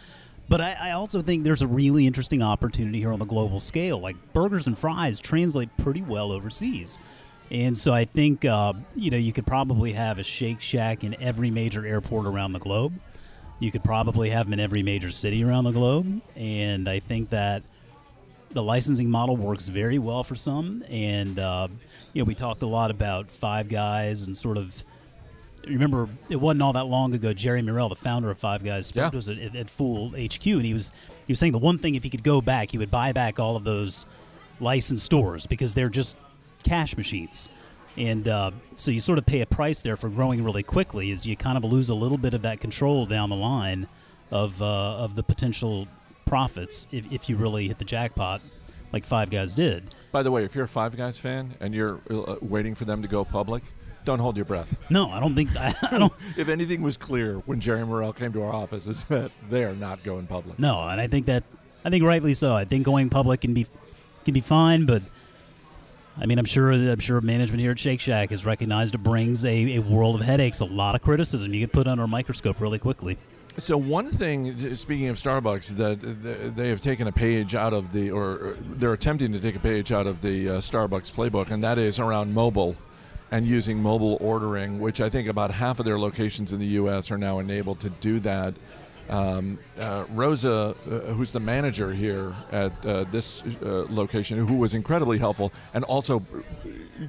But 0.48 0.60
I, 0.60 0.76
I 0.80 0.90
also 0.90 1.22
think 1.22 1.44
there's 1.44 1.62
a 1.62 1.66
really 1.68 2.06
interesting 2.08 2.42
opportunity 2.42 2.98
here 2.98 3.12
on 3.12 3.20
the 3.20 3.24
global 3.24 3.60
scale. 3.60 4.00
Like 4.00 4.16
burgers 4.32 4.66
and 4.66 4.76
fries 4.76 5.20
translate 5.20 5.74
pretty 5.76 6.02
well 6.02 6.32
overseas. 6.32 6.98
And 7.52 7.76
so 7.76 7.92
I 7.92 8.06
think, 8.06 8.46
uh, 8.46 8.72
you 8.96 9.10
know, 9.10 9.18
you 9.18 9.30
could 9.30 9.44
probably 9.46 9.92
have 9.92 10.18
a 10.18 10.22
Shake 10.22 10.62
Shack 10.62 11.04
in 11.04 11.14
every 11.22 11.50
major 11.50 11.86
airport 11.86 12.26
around 12.26 12.54
the 12.54 12.58
globe. 12.58 12.94
You 13.60 13.70
could 13.70 13.84
probably 13.84 14.30
have 14.30 14.46
them 14.46 14.54
in 14.54 14.60
every 14.60 14.82
major 14.82 15.10
city 15.10 15.44
around 15.44 15.64
the 15.64 15.70
globe. 15.70 16.22
And 16.34 16.88
I 16.88 16.98
think 16.98 17.28
that 17.28 17.62
the 18.52 18.62
licensing 18.62 19.10
model 19.10 19.36
works 19.36 19.68
very 19.68 19.98
well 19.98 20.24
for 20.24 20.34
some. 20.34 20.82
And, 20.88 21.38
uh, 21.38 21.68
you 22.14 22.22
know, 22.22 22.26
we 22.26 22.34
talked 22.34 22.62
a 22.62 22.66
lot 22.66 22.90
about 22.90 23.30
Five 23.30 23.68
Guys 23.68 24.22
and 24.22 24.34
sort 24.36 24.56
of. 24.56 24.82
Remember, 25.68 26.08
it 26.28 26.36
wasn't 26.36 26.62
all 26.62 26.72
that 26.72 26.86
long 26.86 27.14
ago. 27.14 27.32
Jerry 27.34 27.62
Murrell, 27.62 27.88
the 27.90 27.94
founder 27.94 28.30
of 28.30 28.38
Five 28.38 28.64
Guys, 28.64 28.86
spoke 28.86 29.02
Yeah. 29.04 29.10
to 29.10 29.18
us 29.18 29.28
at, 29.28 29.54
at, 29.54 29.70
Fool 29.70 30.08
HQ, 30.10 30.44
and 30.46 30.64
he 30.64 30.74
was 30.74 30.90
he 31.26 31.32
was 31.32 31.38
saying 31.38 31.52
the 31.52 31.58
one 31.58 31.78
thing 31.78 31.94
if 31.96 32.02
he 32.02 32.10
could 32.10 32.24
go 32.24 32.40
back, 32.40 32.70
he 32.72 32.78
would 32.78 32.90
buy 32.90 33.12
back 33.12 33.38
all 33.38 33.56
of 33.56 33.62
those 33.62 34.06
licensed 34.58 35.04
stores 35.04 35.46
because 35.46 35.74
they're 35.74 35.88
just 35.88 36.16
cash 36.62 36.96
machines. 36.96 37.48
And 37.96 38.26
uh, 38.26 38.52
so 38.74 38.90
you 38.90 39.00
sort 39.00 39.18
of 39.18 39.26
pay 39.26 39.40
a 39.40 39.46
price 39.46 39.82
there 39.82 39.96
for 39.96 40.08
growing 40.08 40.42
really 40.42 40.62
quickly, 40.62 41.10
is 41.10 41.26
you 41.26 41.36
kind 41.36 41.58
of 41.58 41.64
lose 41.64 41.90
a 41.90 41.94
little 41.94 42.16
bit 42.18 42.32
of 42.32 42.42
that 42.42 42.60
control 42.60 43.04
down 43.04 43.28
the 43.28 43.36
line 43.36 43.86
of 44.30 44.62
uh, 44.62 44.64
of 44.64 45.14
the 45.14 45.22
potential 45.22 45.86
profits 46.24 46.86
if, 46.90 47.10
if 47.12 47.28
you 47.28 47.36
really 47.36 47.68
hit 47.68 47.78
the 47.78 47.84
jackpot 47.84 48.40
like 48.92 49.04
Five 49.04 49.30
Guys 49.30 49.54
did. 49.54 49.94
By 50.10 50.22
the 50.22 50.30
way, 50.30 50.44
if 50.44 50.54
you're 50.54 50.64
a 50.64 50.68
Five 50.68 50.96
Guys 50.96 51.18
fan 51.18 51.54
and 51.60 51.74
you're 51.74 52.00
uh, 52.10 52.36
waiting 52.40 52.74
for 52.74 52.84
them 52.86 53.02
to 53.02 53.08
go 53.08 53.24
public, 53.24 53.62
don't 54.04 54.18
hold 54.18 54.36
your 54.36 54.44
breath. 54.44 54.76
No, 54.90 55.10
I 55.10 55.20
don't 55.20 55.34
think 55.34 55.54
I, 55.56 55.74
I 55.90 55.98
don't. 55.98 56.12
If 56.36 56.48
anything 56.48 56.82
was 56.82 56.96
clear 56.96 57.36
when 57.46 57.60
Jerry 57.60 57.84
Murrell 57.84 58.12
came 58.14 58.32
to 58.32 58.42
our 58.42 58.52
office, 58.52 58.86
is 58.86 59.04
that 59.04 59.30
they 59.50 59.64
are 59.64 59.74
not 59.74 60.02
going 60.02 60.26
public. 60.26 60.58
No, 60.58 60.80
and 60.88 61.00
I 61.00 61.06
think 61.06 61.26
that 61.26 61.44
I 61.84 61.90
think 61.90 62.04
rightly 62.04 62.34
so. 62.34 62.54
I 62.54 62.64
think 62.64 62.84
going 62.84 63.10
public 63.10 63.42
can 63.42 63.54
be 63.54 63.66
can 64.24 64.34
be 64.34 64.40
fine, 64.40 64.86
but 64.86 65.02
I 66.18 66.26
mean, 66.26 66.38
I'm 66.38 66.44
sure 66.44 66.72
I'm 66.72 66.98
sure 66.98 67.20
management 67.20 67.60
here 67.60 67.70
at 67.70 67.78
Shake 67.78 68.00
Shack 68.00 68.32
is 68.32 68.44
recognized 68.44 68.94
it 68.94 69.02
brings 69.02 69.44
a, 69.44 69.76
a 69.76 69.78
world 69.80 70.14
of 70.14 70.20
headaches, 70.20 70.60
a 70.60 70.64
lot 70.64 70.94
of 70.94 71.02
criticism. 71.02 71.54
You 71.54 71.60
get 71.60 71.72
put 71.72 71.86
under 71.86 72.04
a 72.04 72.08
microscope 72.08 72.60
really 72.60 72.78
quickly. 72.78 73.16
So 73.58 73.76
one 73.76 74.10
thing, 74.10 74.74
speaking 74.76 75.08
of 75.08 75.16
Starbucks, 75.16 75.76
that 75.76 76.54
they 76.56 76.68
have 76.68 76.80
taken 76.80 77.06
a 77.06 77.12
page 77.12 77.54
out 77.54 77.74
of 77.74 77.92
the, 77.92 78.10
or 78.10 78.56
they're 78.62 78.94
attempting 78.94 79.32
to 79.32 79.40
take 79.40 79.56
a 79.56 79.60
page 79.60 79.92
out 79.92 80.06
of 80.06 80.22
the 80.22 80.48
uh, 80.48 80.52
Starbucks 80.54 81.12
playbook, 81.12 81.50
and 81.50 81.62
that 81.62 81.78
is 81.78 81.98
around 81.98 82.32
mobile 82.32 82.76
and 83.30 83.46
using 83.46 83.82
mobile 83.82 84.16
ordering, 84.20 84.78
which 84.80 85.02
I 85.02 85.10
think 85.10 85.28
about 85.28 85.50
half 85.50 85.78
of 85.78 85.84
their 85.84 85.98
locations 85.98 86.52
in 86.52 86.60
the 86.60 86.66
U.S. 86.66 87.10
are 87.10 87.18
now 87.18 87.40
enabled 87.40 87.80
to 87.80 87.90
do 87.90 88.20
that. 88.20 88.54
Um, 89.08 89.58
uh, 89.78 90.04
Rosa, 90.10 90.74
uh, 90.86 90.90
who's 91.12 91.32
the 91.32 91.40
manager 91.40 91.92
here 91.92 92.34
at 92.50 92.72
uh, 92.86 93.04
this 93.04 93.42
uh, 93.62 93.86
location, 93.90 94.38
who 94.38 94.54
was 94.54 94.74
incredibly 94.74 95.18
helpful 95.18 95.52
and 95.74 95.84
also 95.84 96.24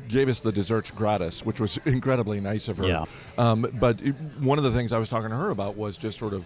gave 0.07 0.27
us 0.27 0.39
the 0.39 0.51
desserts 0.51 0.91
gratis, 0.91 1.45
which 1.45 1.59
was 1.59 1.77
incredibly 1.85 2.41
nice 2.41 2.67
of 2.67 2.77
her. 2.77 2.87
Yeah. 2.87 3.05
Um, 3.37 3.67
but 3.79 4.01
it, 4.01 4.15
one 4.39 4.57
of 4.57 4.63
the 4.63 4.71
things 4.71 4.91
I 4.91 4.97
was 4.97 5.09
talking 5.09 5.29
to 5.29 5.35
her 5.35 5.49
about 5.49 5.77
was 5.77 5.97
just 5.97 6.19
sort 6.19 6.33
of 6.33 6.45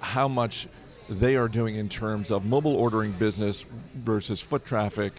how 0.00 0.28
much 0.28 0.66
they 1.08 1.36
are 1.36 1.48
doing 1.48 1.76
in 1.76 1.88
terms 1.88 2.30
of 2.30 2.44
mobile 2.44 2.74
ordering 2.74 3.12
business 3.12 3.64
versus 3.94 4.40
foot 4.40 4.64
traffic. 4.64 5.12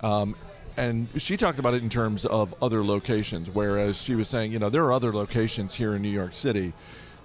Um, 0.00 0.34
and 0.76 1.08
she 1.18 1.36
talked 1.36 1.58
about 1.58 1.74
it 1.74 1.82
in 1.82 1.90
terms 1.90 2.24
of 2.24 2.54
other 2.62 2.82
locations, 2.84 3.50
whereas 3.50 4.00
she 4.00 4.14
was 4.14 4.28
saying, 4.28 4.52
you 4.52 4.58
know, 4.58 4.70
there 4.70 4.84
are 4.84 4.92
other 4.92 5.12
locations 5.12 5.74
here 5.74 5.94
in 5.94 6.02
New 6.02 6.08
York 6.08 6.34
City 6.34 6.72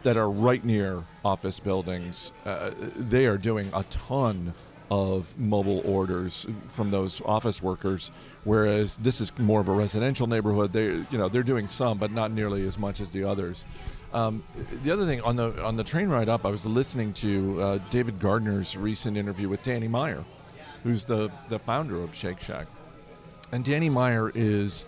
that 0.05 0.17
are 0.17 0.29
right 0.29 0.63
near 0.63 1.03
office 1.25 1.59
buildings. 1.59 2.31
Uh, 2.45 2.69
they 2.95 3.25
are 3.25 3.39
doing 3.39 3.69
a 3.73 3.83
ton 3.85 4.53
of 4.91 5.35
mobile 5.39 5.81
orders 5.83 6.45
from 6.67 6.91
those 6.91 7.21
office 7.25 7.61
workers, 7.61 8.11
whereas 8.43 8.97
this 8.97 9.19
is 9.19 9.35
more 9.39 9.59
of 9.59 9.67
a 9.67 9.71
residential 9.71 10.27
neighborhood. 10.27 10.71
They, 10.73 10.85
you 10.85 11.17
know, 11.17 11.27
they're 11.27 11.41
doing 11.41 11.67
some, 11.67 11.97
but 11.97 12.11
not 12.11 12.31
nearly 12.31 12.67
as 12.67 12.77
much 12.77 13.01
as 13.01 13.09
the 13.09 13.23
others. 13.23 13.65
Um, 14.13 14.43
the 14.83 14.91
other 14.91 15.07
thing 15.07 15.21
on 15.21 15.35
the 15.37 15.59
on 15.63 15.75
the 15.75 15.83
train 15.83 16.07
ride 16.07 16.29
up, 16.29 16.45
I 16.45 16.51
was 16.51 16.67
listening 16.67 17.11
to 17.13 17.61
uh, 17.61 17.79
David 17.89 18.19
Gardner's 18.19 18.77
recent 18.77 19.17
interview 19.17 19.49
with 19.49 19.63
Danny 19.63 19.87
Meyer, 19.87 20.23
who's 20.83 21.03
the 21.05 21.31
the 21.49 21.57
founder 21.57 22.01
of 22.03 22.13
Shake 22.13 22.39
Shack, 22.39 22.67
and 23.51 23.65
Danny 23.65 23.89
Meyer 23.89 24.31
is. 24.35 24.85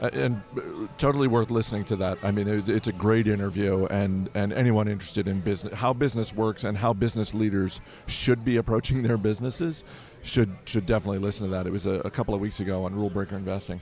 Uh, 0.00 0.10
and 0.12 0.40
uh, 0.56 0.60
totally 0.96 1.26
worth 1.26 1.50
listening 1.50 1.84
to 1.84 1.96
that. 1.96 2.18
I 2.22 2.30
mean, 2.30 2.46
it, 2.46 2.68
it's 2.68 2.86
a 2.86 2.92
great 2.92 3.26
interview, 3.26 3.86
and, 3.86 4.30
and 4.34 4.52
anyone 4.52 4.86
interested 4.86 5.26
in 5.26 5.40
business, 5.40 5.74
how 5.74 5.92
business 5.92 6.32
works, 6.32 6.62
and 6.62 6.78
how 6.78 6.92
business 6.92 7.34
leaders 7.34 7.80
should 8.06 8.44
be 8.44 8.58
approaching 8.58 9.02
their 9.02 9.16
businesses, 9.16 9.84
should 10.22 10.50
should 10.66 10.86
definitely 10.86 11.18
listen 11.18 11.46
to 11.46 11.50
that. 11.50 11.66
It 11.66 11.72
was 11.72 11.86
a, 11.86 12.00
a 12.04 12.10
couple 12.10 12.32
of 12.32 12.40
weeks 12.40 12.60
ago 12.60 12.84
on 12.84 12.94
Rule 12.94 13.10
Breaker 13.10 13.36
Investing. 13.36 13.80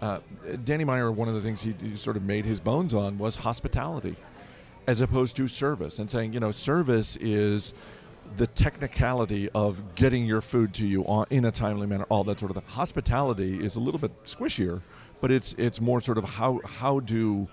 Uh, 0.00 0.18
Danny 0.64 0.84
Meyer, 0.84 1.12
one 1.12 1.28
of 1.28 1.34
the 1.34 1.40
things 1.40 1.62
he, 1.62 1.74
he 1.80 1.94
sort 1.96 2.16
of 2.16 2.24
made 2.24 2.44
his 2.44 2.58
bones 2.58 2.92
on 2.92 3.16
was 3.16 3.36
hospitality, 3.36 4.16
as 4.88 5.00
opposed 5.00 5.36
to 5.36 5.46
service, 5.46 6.00
and 6.00 6.10
saying, 6.10 6.32
you 6.32 6.40
know, 6.40 6.50
service 6.50 7.16
is 7.20 7.74
the 8.36 8.46
technicality 8.48 9.48
of 9.54 9.94
getting 9.94 10.24
your 10.24 10.40
food 10.40 10.74
to 10.74 10.86
you 10.86 11.04
in 11.30 11.44
a 11.44 11.52
timely 11.52 11.86
manner, 11.86 12.06
all 12.08 12.24
that 12.24 12.40
sort 12.40 12.50
of 12.50 12.56
thing. 12.56 12.66
Hospitality 12.68 13.64
is 13.64 13.76
a 13.76 13.80
little 13.80 14.00
bit 14.00 14.24
squishier, 14.24 14.82
but 15.24 15.32
it's 15.32 15.54
it's 15.56 15.80
more 15.80 16.02
sort 16.02 16.18
of 16.18 16.24
how 16.24 16.60
how 16.66 17.00
do 17.00 17.48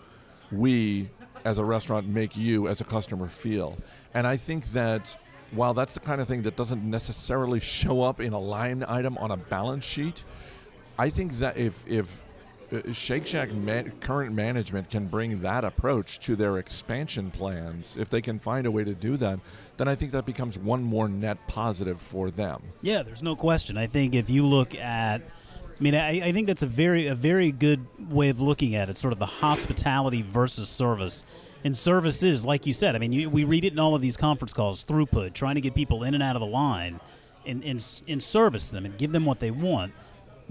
we 0.51 1.09
as 1.45 1.57
a 1.57 1.63
restaurant 1.63 2.05
make 2.05 2.35
you 2.35 2.67
as 2.67 2.81
a 2.81 2.83
customer 2.83 3.29
feel? 3.29 3.77
And 4.13 4.27
I 4.27 4.35
think 4.35 4.73
that 4.73 5.15
while 5.51 5.73
that's 5.73 5.93
the 5.93 6.01
kind 6.01 6.19
of 6.19 6.27
thing 6.27 6.41
that 6.41 6.57
doesn't 6.57 6.83
necessarily 6.83 7.61
show 7.61 8.01
up 8.03 8.19
in 8.19 8.33
a 8.33 8.39
line 8.39 8.83
item 8.85 9.17
on 9.19 9.31
a 9.31 9.37
balance 9.37 9.85
sheet, 9.85 10.25
I 10.99 11.09
think 11.09 11.35
that 11.35 11.55
if 11.55 11.87
if 11.87 12.25
uh, 12.73 12.91
Shake 12.91 13.25
Shack 13.25 13.53
man, 13.53 13.93
current 14.01 14.35
management 14.35 14.89
can 14.89 15.07
bring 15.07 15.39
that 15.39 15.63
approach 15.63 16.19
to 16.25 16.35
their 16.35 16.57
expansion 16.57 17.31
plans, 17.31 17.95
if 17.97 18.09
they 18.09 18.21
can 18.21 18.37
find 18.37 18.67
a 18.67 18.71
way 18.71 18.83
to 18.83 18.93
do 18.93 19.15
that, 19.15 19.39
then 19.77 19.87
I 19.87 19.95
think 19.95 20.11
that 20.11 20.25
becomes 20.25 20.59
one 20.59 20.83
more 20.83 21.07
net 21.07 21.37
positive 21.47 22.01
for 22.01 22.31
them. 22.31 22.63
Yeah, 22.81 23.01
there's 23.01 23.23
no 23.23 23.37
question. 23.37 23.77
I 23.77 23.87
think 23.87 24.13
if 24.13 24.29
you 24.29 24.45
look 24.45 24.75
at, 24.75 25.21
I 25.81 25.83
mean, 25.83 25.95
I, 25.95 26.27
I 26.27 26.31
think 26.31 26.45
that's 26.45 26.61
a 26.61 26.67
very 26.67 27.07
a 27.07 27.15
very 27.15 27.51
good 27.51 27.87
way 28.07 28.29
of 28.29 28.39
looking 28.39 28.75
at 28.75 28.87
it. 28.87 28.97
Sort 28.97 29.13
of 29.13 29.17
the 29.17 29.25
hospitality 29.25 30.21
versus 30.21 30.69
service. 30.69 31.23
And 31.63 31.75
service 31.75 32.21
is, 32.21 32.45
like 32.45 32.67
you 32.67 32.73
said, 32.73 32.95
I 32.95 32.99
mean, 32.99 33.11
you, 33.11 33.31
we 33.31 33.45
read 33.45 33.65
it 33.65 33.73
in 33.73 33.79
all 33.79 33.95
of 33.95 34.01
these 34.01 34.15
conference 34.15 34.53
calls, 34.53 34.85
throughput, 34.85 35.33
trying 35.33 35.55
to 35.55 35.61
get 35.61 35.73
people 35.73 36.03
in 36.03 36.13
and 36.13 36.21
out 36.21 36.35
of 36.35 36.39
the 36.39 36.45
line, 36.45 36.99
and 37.47 37.63
and, 37.63 37.83
and 38.07 38.21
service 38.21 38.69
them 38.69 38.85
and 38.85 38.95
give 38.99 39.11
them 39.11 39.25
what 39.25 39.39
they 39.39 39.49
want. 39.49 39.91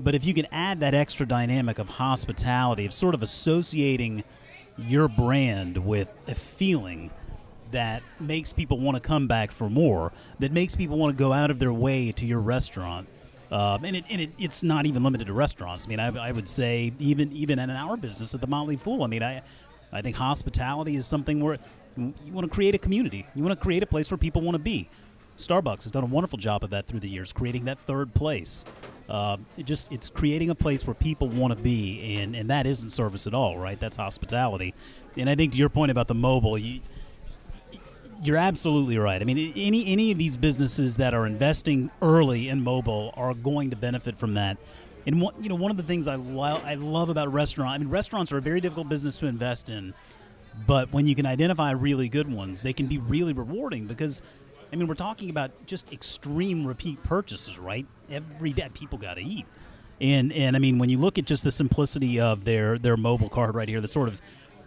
But 0.01 0.17
if 0.17 0.27
you 0.27 0.35
can 0.35 0.49
add 0.51 0.81
that 0.81 0.95
extra 0.95 1.27
dynamic 1.27 1.79
of 1.79 1.89
hospitality, 1.89 2.85
of 2.85 2.93
sort 2.93 3.15
of 3.15 3.23
associating 3.23 4.25
your 4.79 5.07
brand 5.07 5.79
with 5.79 6.13
a 6.27 6.35
feeling 6.35 7.09
that 7.71 8.03
makes 8.19 8.53
people 8.53 8.81
want 8.81 8.97
to 8.97 9.01
come 9.01 9.29
back 9.29 9.53
for 9.53 9.71
more, 9.71 10.11
that 10.41 10.51
makes 10.51 10.75
people 10.75 10.99
want 10.99 11.17
to 11.17 11.23
go 11.23 11.33
out 11.33 11.53
of 11.53 11.61
their 11.61 11.73
way 11.73 12.11
to 12.11 12.27
your 12.27 12.41
restaurant. 12.41 13.07
Um, 13.51 13.85
and 13.85 13.97
it, 13.97 14.05
and 14.09 14.21
it, 14.21 14.31
it's 14.39 14.63
not 14.63 14.87
even 14.87 15.03
limited 15.03 15.27
to 15.27 15.33
restaurants. 15.33 15.87
I 15.87 15.89
mean, 15.89 16.01
I, 16.01 16.29
I 16.29 16.33
would 16.33 16.49
say 16.49 16.93
even 16.99 17.33
even 17.33 17.59
in 17.59 17.71
our 17.71 17.97
business 17.97 18.35
at 18.35 18.41
the 18.41 18.47
Motley 18.47 18.77
Fool. 18.77 19.03
I 19.03 19.09
mean, 19.09 19.23
I 19.23 19.43
I 19.93 20.03
think 20.03 20.17
hospitality 20.17 20.97
is 20.97 21.07
something 21.07 21.41
where 21.41 21.59
you 21.97 22.33
want 22.33 22.47
to 22.47 22.55
create 22.55 22.75
a 22.75 22.79
community. 22.79 23.27
You 23.35 23.43
want 23.43 23.59
to 23.59 23.63
create 23.63 23.83
a 23.83 23.87
place 23.87 24.11
where 24.11 24.19
people 24.19 24.43
want 24.43 24.55
to 24.55 24.61
be. 24.63 24.89
Starbucks 25.37 25.83
has 25.85 25.91
done 25.91 26.05
a 26.05 26.07
wonderful 26.07 26.39
job 26.39 26.63
of 26.63 26.71
that 26.71 26.87
through 26.87 27.01
the 27.01 27.09
years, 27.09 27.33
creating 27.33 27.65
that 27.65 27.79
third 27.79 28.15
place. 28.15 28.65
Uh, 29.09 29.39
it 29.57 29.67
just 29.67 29.91
it's 29.91 30.09
creating 30.09 30.51
a 30.51 30.55
place 30.55 30.87
where 30.87 30.95
people 30.95 31.29
want 31.29 31.53
to 31.53 31.61
be, 31.61 32.19
and 32.19 32.37
and 32.37 32.51
that 32.51 32.67
isn't 32.67 32.91
service 32.91 33.27
at 33.27 33.35
all, 33.35 33.59
right? 33.59 33.81
That's 33.81 33.97
hospitality. 33.97 34.75
And 35.17 35.29
I 35.29 35.35
think 35.35 35.53
to 35.53 35.59
your 35.59 35.69
point 35.69 35.91
about 35.91 36.07
the 36.07 36.15
mobile, 36.15 36.57
you 36.57 36.81
you're 38.23 38.37
absolutely 38.37 38.99
right. 38.99 39.21
I 39.21 39.25
mean, 39.25 39.53
any 39.57 39.87
any 39.87 40.13
of 40.13 40.19
these 40.19 40.37
businesses 40.37 40.97
that 40.99 41.15
are 41.15 41.27
investing 41.27 41.91
early 42.03 42.49
in 42.49 42.63
mobile 42.63 43.13
are 43.17 43.35
going 43.35 43.71
to 43.71 43.77
benefit 43.77 44.19
from 44.19 44.35
that. 44.35 44.59
And 45.07 45.21
one, 45.21 45.35
you 45.43 45.49
know, 45.49 45.55
one 45.55 45.71
of 45.71 45.77
the 45.77 45.83
things 45.83 46.07
I 46.07 46.17
lo- 46.17 46.61
I 46.65 46.75
love 46.75 47.09
about 47.09 47.33
restaurant, 47.33 47.75
I 47.75 47.79
mean, 47.79 47.89
restaurants 47.89 48.33
are 48.33 48.39
a 48.39 48.43
very 48.43 48.61
difficult 48.61 48.89
business 48.89 49.17
to 49.19 49.27
invest 49.27 49.71
in, 49.71 49.95
but 50.67 50.93
when 50.93 51.07
you 51.07 51.15
can 51.15 51.25
identify 51.25 51.71
really 51.71 52.09
good 52.09 52.31
ones, 52.31 52.61
they 52.63 52.75
can 52.75 52.87
be 52.87 52.99
really 52.99 53.33
rewarding 53.33 53.87
because, 53.87 54.21
I 54.73 54.77
mean, 54.77 54.87
we're 54.87 54.95
talking 54.95 55.31
about 55.31 55.51
just 55.67 55.91
extreme 55.91 56.67
repeat 56.67 57.03
purchases, 57.03 57.59
right? 57.59 57.87
Every 58.11 58.53
day 58.53 58.69
people 58.75 58.99
got 58.99 59.15
to 59.15 59.23
eat, 59.23 59.47
and 60.01 60.31
and 60.33 60.55
I 60.55 60.59
mean, 60.59 60.79
when 60.79 60.91
you 60.91 60.99
look 60.99 61.17
at 61.17 61.25
just 61.25 61.45
the 61.45 61.53
simplicity 61.53 62.21
of 62.21 62.45
their 62.45 62.79
their 62.79 62.99
mobile 62.99 63.31
card 63.31 63.55
right 63.55 63.69
here, 63.69 63.81
the 63.81 63.89
sort 63.89 64.09
of 64.09 64.21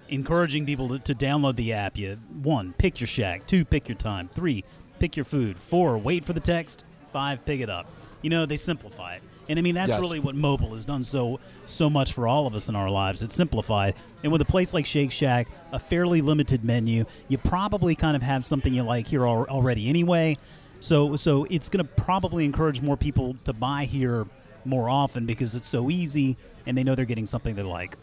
encouraging 0.09 0.65
people 0.65 0.89
to, 0.89 0.99
to 0.99 1.15
download 1.15 1.55
the 1.55 1.73
app. 1.73 1.97
You 1.97 2.17
one, 2.41 2.73
pick 2.77 2.99
your 2.99 3.07
shack. 3.07 3.47
Two, 3.47 3.65
pick 3.65 3.87
your 3.87 3.97
time. 3.97 4.29
Three, 4.29 4.63
pick 4.99 5.15
your 5.15 5.25
food. 5.25 5.57
Four, 5.57 5.97
wait 5.97 6.25
for 6.25 6.33
the 6.33 6.39
text. 6.39 6.85
Five, 7.11 7.45
pick 7.45 7.61
it 7.61 7.69
up. 7.69 7.87
You 8.21 8.29
know, 8.29 8.45
they 8.45 8.57
simplify 8.57 9.15
it. 9.15 9.23
And 9.49 9.59
I 9.59 9.61
mean 9.61 9.75
that's 9.75 9.89
Yes. 9.89 9.99
really 9.99 10.19
what 10.21 10.35
mobile 10.35 10.71
has 10.71 10.85
done 10.85 11.03
so 11.03 11.39
so 11.65 11.89
much 11.89 12.13
for 12.13 12.27
all 12.27 12.47
of 12.47 12.55
us 12.55 12.69
in 12.69 12.75
our 12.77 12.89
lives. 12.89 13.23
It's 13.23 13.35
simplified. 13.35 13.93
And 14.23 14.31
with 14.31 14.39
a 14.41 14.45
place 14.45 14.73
like 14.73 14.85
Shake 14.85 15.11
Shack, 15.11 15.47
a 15.73 15.79
fairly 15.79 16.21
limited 16.21 16.63
menu, 16.63 17.03
you 17.27 17.37
probably 17.37 17.93
kind 17.93 18.15
of 18.15 18.21
have 18.21 18.45
something 18.45 18.73
you 18.73 18.83
like 18.83 19.05
here 19.05 19.25
al- 19.25 19.45
already 19.49 19.89
anyway. 19.89 20.37
So 20.79 21.17
so 21.17 21.45
it's 21.49 21.67
going 21.67 21.85
to 21.85 21.91
probably 22.01 22.45
encourage 22.45 22.81
more 22.81 22.95
people 22.95 23.35
to 23.43 23.51
buy 23.51 23.83
here 23.83 24.25
more 24.63 24.89
often 24.89 25.25
because 25.25 25.55
it's 25.55 25.67
so 25.67 25.89
easy 25.89 26.37
and 26.65 26.77
they 26.77 26.83
know 26.85 26.95
they're 26.95 27.03
getting 27.03 27.25
something 27.25 27.53
they 27.53 27.63
like. 27.63 27.97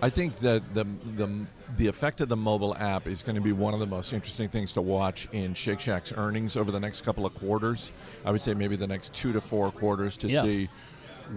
I 0.00 0.10
think 0.10 0.38
that 0.40 0.62
the 0.74 0.84
the 1.16 1.46
the 1.76 1.86
effect 1.86 2.20
of 2.20 2.28
the 2.28 2.36
mobile 2.36 2.74
app 2.76 3.06
is 3.06 3.22
going 3.22 3.34
to 3.36 3.40
be 3.42 3.52
one 3.52 3.74
of 3.74 3.80
the 3.80 3.86
most 3.86 4.12
interesting 4.12 4.48
things 4.48 4.72
to 4.74 4.80
watch 4.82 5.28
in 5.32 5.54
Shake 5.54 5.80
Shack's 5.80 6.12
earnings 6.16 6.56
over 6.56 6.70
the 6.70 6.80
next 6.80 7.02
couple 7.02 7.26
of 7.26 7.34
quarters. 7.34 7.90
I 8.24 8.30
would 8.30 8.40
say 8.40 8.54
maybe 8.54 8.76
the 8.76 8.86
next 8.86 9.12
two 9.12 9.32
to 9.32 9.40
four 9.40 9.70
quarters 9.72 10.16
to 10.18 10.28
Yeah. 10.28 10.42
see 10.42 10.68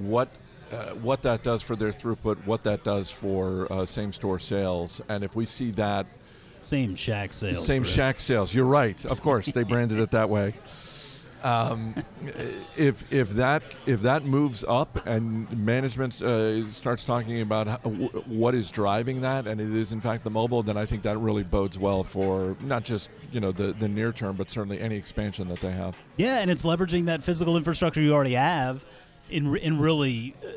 what 0.02 0.30
uh, 0.72 0.92
what 1.02 1.22
that 1.24 1.44
does 1.44 1.62
for 1.62 1.76
their 1.76 1.92
throughput, 1.92 2.38
what 2.46 2.64
that 2.64 2.84
does 2.84 3.10
for 3.10 3.72
uh, 3.74 3.86
same 3.86 4.14
store 4.14 4.40
sales, 4.40 5.02
and 5.10 5.24
if 5.24 5.36
we 5.36 5.46
see 5.46 5.72
that 5.72 6.06
Same 6.62 6.96
Shack 6.96 7.34
sales. 7.34 7.66
same 7.66 7.82
Chris. 7.84 7.94
Shack 7.96 8.20
sales, 8.20 8.54
you're 8.54 8.66
right. 8.66 9.04
Of 9.06 9.22
course, 9.22 9.48
they 9.48 9.64
branded 9.64 10.00
it 10.00 10.12
that 10.12 10.30
way. 10.30 10.54
Um, 11.44 11.96
if 12.78 13.12
if 13.12 13.30
that 13.32 13.64
if 13.86 14.02
that 14.04 14.26
moves 14.26 14.64
up 14.64 15.06
and 15.08 15.52
management 15.66 16.22
uh, 16.22 16.66
starts 16.66 17.04
talking 17.04 17.42
about 17.42 17.68
how, 17.68 17.78
w- 17.78 18.10
what 18.28 18.56
is 18.56 18.70
driving 18.72 19.22
that, 19.22 19.48
and 19.48 19.60
it 19.60 19.74
is 19.74 19.92
in 19.92 20.02
fact 20.02 20.24
the 20.24 20.30
mobile, 20.30 20.64
then 20.64 20.78
I 20.78 20.86
think 20.86 21.04
that 21.04 21.18
really 21.18 21.44
bodes 21.44 21.78
well 21.80 22.04
for 22.04 22.56
not 22.62 22.84
just 22.84 23.10
you 23.32 23.40
know 23.40 23.52
the 23.52 23.74
the 23.74 23.88
near 23.88 24.12
term, 24.12 24.36
but 24.36 24.50
certainly 24.50 24.80
any 24.80 24.96
expansion 24.96 25.48
that 25.50 25.62
they 25.62 25.72
have. 25.72 25.96
Yeah, 26.18 26.40
and 26.40 26.52
it's 26.52 26.64
leveraging 26.64 27.06
that 27.06 27.24
physical 27.24 27.58
infrastructure 27.58 28.02
you 28.02 28.14
already 28.14 28.34
have 28.34 28.86
in, 29.30 29.56
in 29.58 29.80
really 29.80 30.36
uh, 30.44 30.50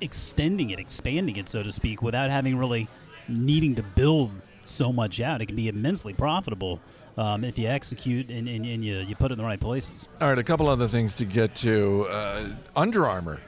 extending 0.00 0.70
it, 0.70 0.78
expanding 0.78 1.36
it, 1.36 1.48
so 1.48 1.62
to 1.62 1.72
speak, 1.72 2.02
without 2.02 2.30
having 2.30 2.56
really 2.56 2.88
needing 3.28 3.74
to 3.74 3.82
build 3.82 4.30
so 4.64 4.92
much 4.92 5.20
out. 5.20 5.40
It 5.40 5.46
can 5.46 5.56
be 5.56 5.68
immensely 5.68 6.12
profitable 6.12 6.80
um, 7.16 7.44
if 7.44 7.58
you 7.58 7.68
execute 7.68 8.28
and, 8.28 8.48
and, 8.48 8.64
and 8.66 8.84
you, 8.84 8.98
you 8.98 9.14
put 9.14 9.30
it 9.30 9.34
in 9.34 9.38
the 9.38 9.44
right 9.44 9.60
places. 9.60 10.08
All 10.20 10.28
right, 10.28 10.38
a 10.38 10.44
couple 10.44 10.68
other 10.68 10.88
things 10.88 11.14
to 11.16 11.24
get 11.24 11.54
to. 11.56 12.06
Uh, 12.10 12.48
Under 12.74 13.06
Armour 13.06 13.40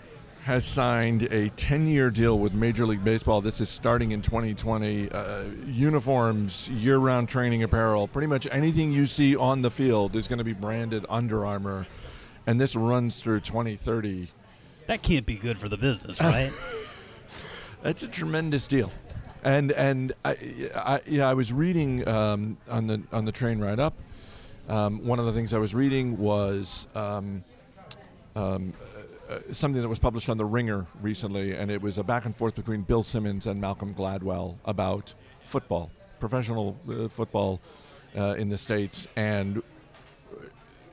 has 0.45 0.65
signed 0.65 1.25
a 1.25 1.49
10 1.51 1.89
year 1.89 2.09
deal 2.09 2.39
with 2.39 2.55
Major 2.55 2.87
League 2.87 3.03
Baseball. 3.03 3.41
This 3.41 3.61
is 3.61 3.69
starting 3.69 4.13
in 4.13 4.23
2020. 4.23 5.11
Uh, 5.11 5.43
uniforms, 5.67 6.69
year 6.69 6.99
round 6.99 7.29
training 7.29 7.65
apparel, 7.65 8.07
pretty 8.07 8.29
much 8.29 8.47
anything 8.53 8.93
you 8.93 9.07
see 9.07 9.35
on 9.35 9.63
the 9.63 9.71
field 9.71 10.15
is 10.15 10.29
going 10.29 10.39
to 10.39 10.45
be 10.45 10.53
branded 10.53 11.05
Under 11.09 11.45
Armour. 11.45 11.87
And 12.47 12.61
this 12.61 12.77
runs 12.77 13.21
through 13.21 13.41
2030. 13.41 14.29
That 14.87 15.03
can't 15.03 15.27
be 15.27 15.35
good 15.35 15.59
for 15.59 15.69
the 15.69 15.77
business, 15.77 16.21
right? 16.21 16.53
That's 17.83 18.05
a 18.05 18.09
tremendous 18.09 18.69
deal. 18.69 18.93
And 19.45 19.73
and 19.73 20.13
I, 20.25 20.31
I 20.75 21.01
yeah 21.07 21.29
I 21.29 21.35
was 21.35 21.53
reading 21.53 22.07
um, 22.09 22.59
on 22.69 22.87
the 22.87 23.03
on 23.13 23.25
the 23.25 23.33
train 23.33 23.61
ride 23.61 23.81
up. 23.81 23.95
Um, 24.69 25.07
one 25.07 25.19
of 25.19 25.27
the 25.27 25.33
things 25.33 25.55
I 25.55 25.59
was 25.59 25.75
reading 25.75 26.19
was 26.19 26.89
um, 26.97 27.45
um, 28.35 28.73
uh, 29.29 29.35
uh, 29.35 29.39
something 29.53 29.81
that 29.81 29.89
was 29.89 30.01
published 30.01 30.29
on 30.29 30.39
the 30.39 30.45
Ringer 30.45 30.87
recently, 31.01 31.53
and 31.53 31.71
it 31.71 31.81
was 31.81 31.99
a 31.99 32.03
back 32.03 32.25
and 32.25 32.37
forth 32.37 32.57
between 32.57 32.83
Bill 32.83 33.05
Simmons 33.05 33.47
and 33.47 33.61
Malcolm 33.61 33.95
Gladwell 33.95 34.57
about 34.65 35.15
football, 35.45 35.91
professional 36.19 36.77
uh, 36.91 37.09
football 37.09 37.61
uh, 38.17 38.35
in 38.35 38.49
the 38.49 38.59
states, 38.59 39.07
and 39.15 39.63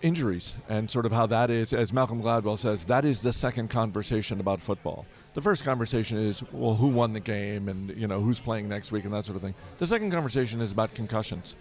injuries 0.04 0.54
and 0.70 0.92
sort 0.92 1.06
of 1.06 1.12
how 1.12 1.26
that 1.26 1.50
is, 1.50 1.74
as 1.74 1.92
Malcolm 1.94 2.22
Gladwell 2.22 2.58
says, 2.58 2.86
that 2.86 3.06
is 3.06 3.22
the 3.22 3.34
second 3.34 3.70
conversation 3.70 4.40
about 4.40 4.62
football. 4.62 5.06
The 5.34 5.42
first 5.42 5.64
conversation 5.64 6.18
is, 6.18 6.44
well, 6.52 6.76
who 6.76 6.88
won 6.88 7.14
the 7.14 7.20
game 7.20 7.68
and, 7.68 7.90
you 7.98 8.08
know, 8.08 8.22
who's 8.22 8.40
playing 8.40 8.70
next 8.70 8.92
week 8.92 9.04
and 9.04 9.14
that 9.14 9.26
sort 9.26 9.36
of 9.36 9.42
thing. 9.42 9.56
The 9.80 9.88
second 9.88 10.12
conversation 10.12 10.62
is 10.62 10.72
about 10.72 10.94
concussions. 10.94 11.56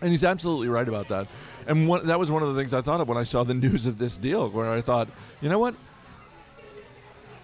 And 0.00 0.10
he's 0.10 0.22
absolutely 0.22 0.68
right 0.68 0.86
about 0.86 1.08
that. 1.08 1.26
And 1.66 1.88
one, 1.88 2.06
that 2.06 2.18
was 2.18 2.30
one 2.30 2.42
of 2.42 2.54
the 2.54 2.60
things 2.60 2.72
I 2.72 2.80
thought 2.80 3.00
of 3.00 3.08
when 3.08 3.18
I 3.18 3.24
saw 3.24 3.42
the 3.42 3.54
news 3.66 3.86
of 3.86 3.98
this 3.98 4.16
deal, 4.16 4.48
where 4.50 4.70
I 4.70 4.80
thought, 4.80 5.08
you 5.40 5.48
know 5.48 5.58
what? 5.58 5.74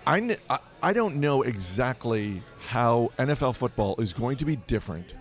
I, 0.07 0.37
I 0.83 0.93
don't 0.93 1.17
know 1.17 1.43
exactly 1.43 2.43
how 2.69 3.11
NFL 3.19 3.57
football 3.57 3.97
is 3.99 4.13
going 4.13 4.37
to 4.39 4.45
be 4.45 4.57
different 4.57 5.15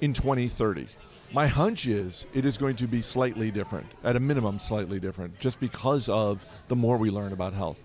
in 0.00 0.12
2030. 0.12 0.88
My 1.32 1.46
hunch 1.46 1.86
is 1.86 2.26
it 2.34 2.44
is 2.44 2.56
going 2.56 2.76
to 2.76 2.86
be 2.86 3.00
slightly 3.00 3.50
different, 3.50 3.86
at 4.02 4.16
a 4.16 4.20
minimum, 4.20 4.58
slightly 4.58 4.98
different, 4.98 5.38
just 5.40 5.60
because 5.60 6.08
of 6.08 6.44
the 6.68 6.76
more 6.76 6.96
we 6.96 7.10
learn 7.10 7.32
about 7.32 7.52
health. 7.52 7.80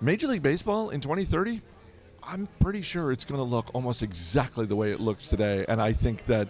Major 0.00 0.28
League 0.28 0.42
Baseball 0.42 0.90
in 0.90 1.00
2030, 1.00 1.60
I'm 2.22 2.48
pretty 2.60 2.82
sure 2.82 3.10
it's 3.10 3.24
going 3.24 3.38
to 3.38 3.44
look 3.44 3.70
almost 3.74 4.02
exactly 4.02 4.66
the 4.66 4.76
way 4.76 4.92
it 4.92 5.00
looks 5.00 5.28
today. 5.28 5.64
And 5.68 5.80
I 5.80 5.92
think 5.92 6.24
that 6.26 6.48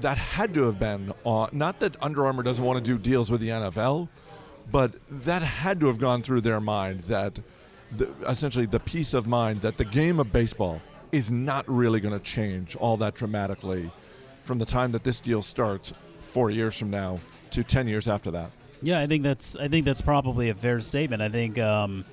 that 0.00 0.18
had 0.18 0.54
to 0.54 0.64
have 0.64 0.78
been 0.78 1.12
on, 1.24 1.50
not 1.52 1.80
that 1.80 1.96
Under 2.02 2.26
Armour 2.26 2.42
doesn't 2.42 2.64
want 2.64 2.84
to 2.84 2.84
do 2.84 2.98
deals 2.98 3.30
with 3.30 3.40
the 3.40 3.48
NFL, 3.48 4.08
but 4.70 4.92
that 5.24 5.42
had 5.42 5.80
to 5.80 5.86
have 5.86 5.98
gone 5.98 6.22
through 6.22 6.42
their 6.42 6.60
mind 6.60 7.04
that 7.04 7.38
the, 7.96 8.08
essentially 8.28 8.66
the 8.66 8.80
peace 8.80 9.14
of 9.14 9.26
mind 9.26 9.62
that 9.62 9.78
the 9.78 9.84
game 9.84 10.20
of 10.20 10.32
baseball 10.32 10.80
is 11.12 11.30
not 11.30 11.68
really 11.68 11.98
going 11.98 12.16
to 12.16 12.24
change 12.24 12.76
all 12.76 12.96
that 12.98 13.14
dramatically 13.14 13.90
from 14.42 14.58
the 14.58 14.66
time 14.66 14.92
that 14.92 15.02
this 15.02 15.20
deal 15.20 15.42
starts 15.42 15.92
four 16.22 16.50
years 16.50 16.76
from 16.76 16.90
now 16.90 17.18
to 17.50 17.64
10 17.64 17.88
years 17.88 18.06
after 18.06 18.30
that. 18.30 18.50
Yeah, 18.82 19.00
I 19.00 19.06
think 19.06 19.22
that's 19.24 19.56
I 19.56 19.68
think 19.68 19.84
that's 19.84 20.00
probably 20.00 20.48
a 20.48 20.54
fair 20.54 20.80
statement. 20.80 21.20
I 21.20 21.28
think 21.28 21.58
um, 21.58 22.04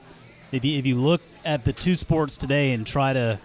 if 0.52 0.64
you 0.64 0.78
if 0.78 0.86
you 0.86 0.96
look 0.96 1.22
at 1.46 1.66
the 1.66 1.74
two 1.74 1.96
sports 1.96 2.38
today 2.38 2.72
and 2.74 2.86
try 2.86 3.14
to 3.14 3.40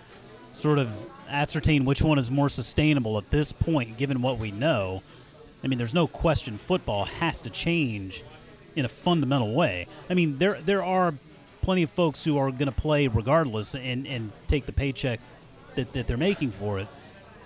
sort 0.50 0.78
of 0.78 0.92
ascertain 1.28 1.84
which 1.84 2.02
one 2.02 2.18
is 2.18 2.30
more 2.30 2.48
sustainable 2.48 3.16
at 3.18 3.30
this 3.30 3.52
point, 3.52 3.96
given 3.96 4.22
what 4.22 4.38
we 4.38 4.50
know, 4.50 5.02
I 5.64 5.68
mean, 5.68 5.78
there's 5.78 5.94
no 5.94 6.06
question 6.06 6.58
football 6.58 7.04
has 7.04 7.40
to 7.42 7.50
change 7.50 8.22
in 8.76 8.84
a 8.84 8.88
fundamental 8.88 9.54
way. 9.54 9.86
I 10.08 10.14
mean, 10.14 10.38
there 10.38 10.60
there 10.60 10.82
are 10.82 11.14
plenty 11.62 11.82
of 11.84 11.90
folks 11.90 12.24
who 12.24 12.38
are 12.38 12.50
going 12.50 12.66
to 12.66 12.72
play 12.72 13.08
regardless 13.08 13.74
and 13.74 14.06
and 14.06 14.32
take 14.48 14.66
the 14.66 14.72
paycheck 14.72 15.20
that, 15.74 15.92
that 15.92 16.06
they're 16.06 16.16
making 16.16 16.50
for 16.52 16.80
it. 16.80 16.88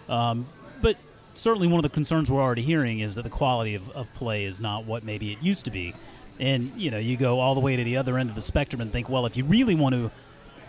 Um, 0.09 0.47
but 0.83 0.97
certainly 1.35 1.69
one 1.69 1.79
of 1.79 1.83
the 1.83 1.95
concerns 1.95 2.31
we're 2.31 2.43
already 2.43 2.63
hearing 2.63 3.01
is 3.01 3.15
that 3.17 3.23
the 3.23 3.31
quality 3.31 3.75
of, 3.75 3.89
of 3.91 4.13
play 4.15 4.45
is 4.45 4.61
not 4.61 4.85
what 4.85 5.05
maybe 5.05 5.33
it 5.33 5.43
used 5.43 5.65
to 5.67 5.71
be. 5.71 5.95
And, 6.39 6.71
you 6.77 6.91
know, 6.91 6.99
you 6.99 7.17
go 7.17 7.41
all 7.41 7.55
the 7.55 7.61
way 7.61 7.77
to 7.77 7.85
the 7.85 7.97
other 7.97 8.19
end 8.19 8.29
of 8.29 8.37
the 8.37 8.43
spectrum 8.43 8.81
and 8.81 8.91
think, 8.91 9.09
well, 9.09 9.27
if 9.27 9.37
you 9.37 9.45
really 9.45 9.75
want 9.75 9.95
to 9.95 10.11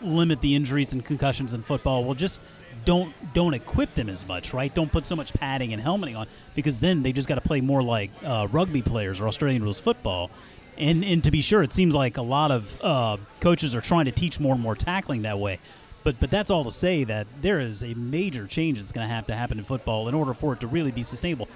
limit 0.02 0.42
the 0.42 0.56
injuries 0.56 0.94
and 0.94 1.04
concussions 1.04 1.54
in 1.54 1.62
football, 1.62 2.04
well, 2.04 2.16
just 2.16 2.40
don't 2.86 3.14
don't 3.34 3.54
equip 3.54 3.94
them 3.96 4.08
as 4.08 4.26
much, 4.28 4.54
right? 4.54 4.74
Don't 4.74 4.92
put 4.92 5.06
so 5.06 5.16
much 5.16 5.34
padding 5.34 5.74
and 5.74 5.82
helmeting 5.82 6.16
on 6.16 6.28
because 6.56 6.80
then 6.80 7.04
they 7.04 7.12
just 7.12 7.28
got 7.28 7.36
to 7.36 7.42
play 7.42 7.60
more 7.60 7.84
like 7.84 8.12
uh, 8.24 8.48
rugby 8.52 8.82
players 8.82 9.20
or 9.20 9.28
Australian 9.28 9.64
rules 9.64 9.80
football. 9.80 10.32
And 10.78 11.04
and 11.04 11.24
to 11.24 11.32
be 11.32 11.42
sure, 11.42 11.64
it 11.64 11.74
seems 11.74 11.94
like 11.94 12.18
a 12.18 12.22
lot 12.22 12.52
of 12.52 12.82
uh, 12.82 13.18
coaches 13.42 13.76
are 13.76 13.82
trying 13.82 14.06
to 14.06 14.12
teach 14.12 14.40
more 14.40 14.54
and 14.54 14.64
more 14.64 14.76
tackling 14.76 15.24
that 15.24 15.38
way. 15.38 15.60
But 16.04 16.20
but 16.20 16.30
that's 16.30 16.50
all 16.50 16.64
to 16.64 16.72
say 16.72 17.04
that 17.04 17.28
there 17.42 17.60
is 17.60 17.84
a 17.84 17.94
major 17.96 18.48
change 18.48 18.78
that's 18.78 18.94
going 18.94 19.08
to 19.08 19.14
have 19.14 19.28
to 19.28 19.36
happen 19.36 19.58
in 19.58 19.66
football 19.66 20.08
in 20.08 20.16
order 20.16 20.34
for 20.34 20.54
it 20.54 20.62
to 20.62 20.68
really 20.68 20.92
be 20.92 21.04
sustainable. 21.04 21.50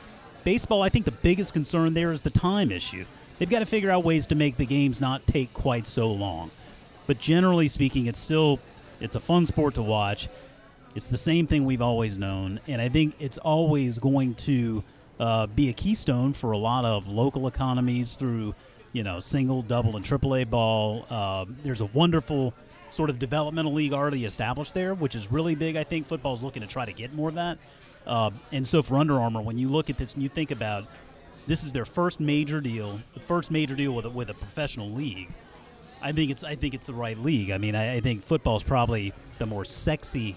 Baseball, 0.44 0.82
I 0.82 0.90
think 0.90 1.06
the 1.06 1.12
biggest 1.12 1.54
concern 1.54 1.94
there 1.94 2.12
is 2.12 2.22
the 2.22 2.32
time 2.32 2.72
issue. 2.72 3.06
They've 3.42 3.50
got 3.50 3.62
to 3.62 3.66
figure 3.66 3.90
out 3.90 4.04
ways 4.04 4.28
to 4.28 4.36
make 4.36 4.58
the 4.58 4.68
games 4.68 5.02
not 5.02 5.26
take 5.26 5.52
quite 5.52 5.88
so 5.88 6.12
long. 6.12 6.52
But 7.08 7.18
generally 7.18 7.68
speaking, 7.68 8.06
it's 8.06 8.20
still 8.20 8.60
it's 9.00 9.16
a 9.16 9.20
fun 9.20 9.48
sport 9.48 9.74
to 9.74 9.82
watch. 9.82 10.30
It's 10.94 11.08
the 11.08 11.18
same 11.18 11.48
thing 11.48 11.66
we've 11.66 11.82
always 11.82 12.20
known, 12.20 12.60
and 12.68 12.80
I 12.80 12.88
think 12.88 13.16
it's 13.18 13.40
always 13.40 13.98
going 13.98 14.36
to 14.36 14.84
uh, 15.20 15.48
be 15.48 15.70
a 15.70 15.74
keystone 15.74 16.34
for 16.34 16.52
a 16.52 16.58
lot 16.60 16.86
of 16.86 17.08
local 17.08 17.48
economies 17.48 18.16
through, 18.16 18.54
you 18.94 19.02
know, 19.02 19.20
single, 19.20 19.64
double, 19.64 19.96
and 19.96 20.06
triple 20.06 20.36
A 20.36 20.44
ball. 20.44 21.08
Uh, 21.10 21.46
there's 21.64 21.82
a 21.82 21.88
wonderful 21.88 22.54
sort 22.92 23.10
of 23.10 23.18
developmental 23.18 23.74
league 23.74 23.92
already 23.92 24.24
established 24.24 24.76
there, 24.76 24.94
which 24.94 25.16
is 25.16 25.32
really 25.32 25.56
big. 25.56 25.78
I 25.78 25.84
think 25.84 26.06
football's 26.06 26.44
looking 26.44 26.62
to 26.62 26.68
try 26.68 26.86
to 26.86 26.94
get 26.94 27.12
more 27.12 27.30
of 27.30 27.36
that. 27.36 27.58
Uh, 28.06 28.30
and 28.52 28.68
so 28.68 28.84
for 28.84 28.98
Under 28.98 29.20
Armour, 29.20 29.42
when 29.42 29.58
you 29.58 29.68
look 29.68 29.90
at 29.90 29.98
this 29.98 30.14
and 30.14 30.22
you 30.22 30.30
think 30.30 30.52
about 30.52 30.86
this 31.48 31.64
is 31.64 31.74
their 31.74 31.86
first 31.86 32.20
major 32.20 32.62
deal, 32.62 33.00
the 33.14 33.20
first 33.20 33.52
major 33.52 33.76
deal 33.76 33.94
with 33.94 34.06
a, 34.06 34.10
with 34.10 34.30
a 34.30 34.34
professional 34.34 34.90
league. 34.90 35.30
I 36.02 36.12
think 36.12 36.32
it's 36.32 36.44
I 36.44 36.56
think 36.56 36.74
it's 36.74 36.86
the 36.86 36.94
right 36.94 37.18
league. 37.18 37.52
I 37.52 37.58
mean, 37.58 37.76
I, 37.76 37.96
I 37.96 38.00
think 38.00 38.24
football 38.24 38.58
is 38.58 38.64
probably 38.64 39.14
the 39.38 39.46
more 39.46 39.66
sexy 39.66 40.36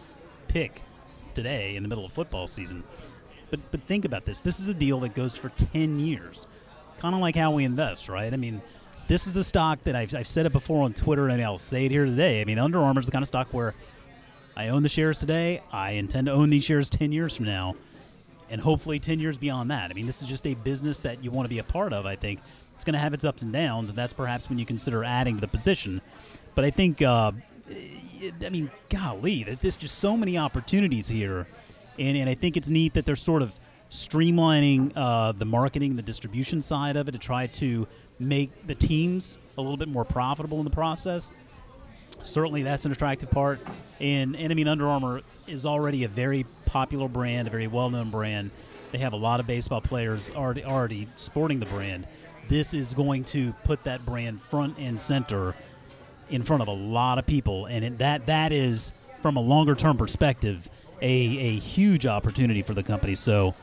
pick 0.49 0.83
today 1.35 1.77
in 1.77 1.83
the 1.83 1.89
middle 1.89 2.05
of 2.05 2.13
football 2.13 2.47
season. 2.47 2.85
But 3.51 3.61
but 3.71 3.81
think 3.83 4.05
about 4.05 4.25
this. 4.25 4.41
This 4.41 4.61
is 4.61 4.69
a 4.69 4.75
deal 4.75 5.01
that 5.01 5.15
goes 5.15 5.37
for 5.37 5.49
ten 5.51 5.99
years, 5.99 6.47
kind 6.99 7.15
of 7.15 7.21
like 7.21 7.37
how 7.37 7.51
we 7.51 7.65
invest, 7.65 8.09
right? 8.09 8.33
I 8.33 8.37
mean, 8.37 8.61
this 9.09 9.27
is 9.27 9.37
a 9.37 9.45
stock 9.45 9.83
that 9.85 9.95
I've, 9.95 10.15
I've 10.15 10.29
said 10.29 10.47
it 10.47 10.53
before 10.53 10.83
on 10.83 10.93
Twitter, 10.93 11.29
and 11.29 11.43
I'll 11.43 11.59
say 11.59 11.87
it 11.87 11.91
here 11.91 12.05
today. 12.05 12.41
I 12.41 12.45
mean, 12.45 12.59
Under 12.59 12.83
Armour 12.83 13.01
is 13.01 13.07
the 13.07 13.13
kind 13.13 13.23
of 13.23 13.29
stock 13.29 13.49
where 13.53 13.75
I 14.57 14.69
own 14.69 14.83
the 14.83 14.89
shares 14.89 15.19
today. 15.19 15.63
I 15.73 15.93
intend 15.93 16.27
to 16.27 16.33
own 16.33 16.51
these 16.51 16.65
shares 16.65 16.91
ten 16.91 17.13
years 17.13 17.37
from 17.37 17.47
now, 17.47 17.75
and 18.55 18.63
hopefully 18.63 19.01
ten 19.01 19.19
years 19.19 19.37
beyond 19.37 19.69
that. 19.73 19.91
I 19.91 19.95
mean, 19.95 20.07
this 20.07 20.23
is 20.23 20.29
just 20.29 20.47
a 20.47 20.55
business 20.55 21.01
that 21.01 21.25
you 21.25 21.33
want 21.33 21.45
to 21.47 21.51
be 21.51 21.59
a 21.59 21.65
part 21.65 21.93
of. 21.93 22.07
I 22.07 22.15
think 22.15 22.39
it's 22.77 22.85
going 22.85 22.95
to 22.95 23.01
have 23.01 23.13
its 23.13 23.25
ups 23.25 23.43
and 23.43 23.53
downs, 23.53 23.89
and 23.89 23.99
that's 23.99 24.13
perhaps 24.13 24.49
when 24.49 24.61
you 24.61 24.65
consider 24.65 25.03
adding 25.03 25.35
to 25.35 25.41
the 25.41 25.49
position. 25.49 26.01
But 26.55 26.65
I 26.65 26.71
think, 26.71 27.03
uh, 27.03 27.33
I 27.69 28.49
mean, 28.49 28.71
golly, 28.89 29.43
there's 29.43 29.77
just 29.77 29.99
so 29.99 30.17
many 30.17 30.39
opportunities 30.39 31.09
here, 31.09 31.49
and 31.99 32.17
and 32.17 32.31
I 32.31 32.35
think 32.35 32.57
it's 32.57 32.71
neat 32.71 32.95
that 32.95 33.05
they're 33.05 33.17
sort 33.17 33.43
of 33.43 33.59
streamlining 33.91 34.93
uh, 34.95 35.33
the 35.33 35.45
marketing, 35.45 35.97
the 35.97 36.03
distribution 36.03 36.63
side 36.63 36.95
of 36.95 37.09
it 37.09 37.13
to 37.13 37.19
try 37.19 37.49
to 37.49 37.89
make 38.21 38.69
the 38.69 38.77
teams 38.77 39.37
a 39.59 39.61
little 39.61 39.77
bit 39.77 39.89
more 39.89 40.05
profitable 40.05 40.59
in 40.59 40.65
the 40.65 40.71
process. 40.71 41.33
Certainly, 42.23 42.63
that's 42.63 42.85
an 42.87 42.93
attractive 42.93 43.33
part, 43.33 43.59
and 43.99 44.37
and 44.37 44.53
I 44.53 44.55
mean, 44.55 44.69
Under 44.69 44.87
Armour 44.87 45.23
is 45.47 45.67
already 45.67 46.05
a 46.05 46.09
very 46.09 46.47
popular 46.67 47.09
brand, 47.09 47.49
a 47.49 47.51
very 47.51 47.67
well-known 47.67 48.11
brand. 48.11 48.51
They 48.93 48.99
have 48.99 49.13
a 49.13 49.17
lot 49.17 49.41
of 49.41 49.47
baseball 49.47 49.81
players 49.81 50.31
already 50.31 50.65
already 50.65 51.09
sporting 51.17 51.61
the 51.61 51.67
brand 51.67 52.07
this 52.49 52.75
is 52.75 52.95
going 52.95 53.25
to 53.25 53.53
put 53.65 53.85
that 53.85 54.05
brand 54.05 54.41
front 54.41 54.79
and 54.79 54.99
center 54.99 55.55
in 56.31 56.43
front 56.43 56.63
of 56.63 56.69
a 56.69 56.73
lot 56.73 57.19
of 57.19 57.27
people, 57.27 57.67
and 57.67 57.99
that 57.99 58.27
that 58.27 58.53
is 58.53 58.93
from 59.23 59.37
a 59.37 59.41
longer 59.41 59.75
term 59.75 59.97
perspective 59.97 60.69
a 61.01 61.07
a 61.07 61.57
huge 61.57 62.07
opportunity 62.07 62.63
for 62.63 62.75
the 62.75 62.83
company. 62.83 63.15
So. 63.15 63.55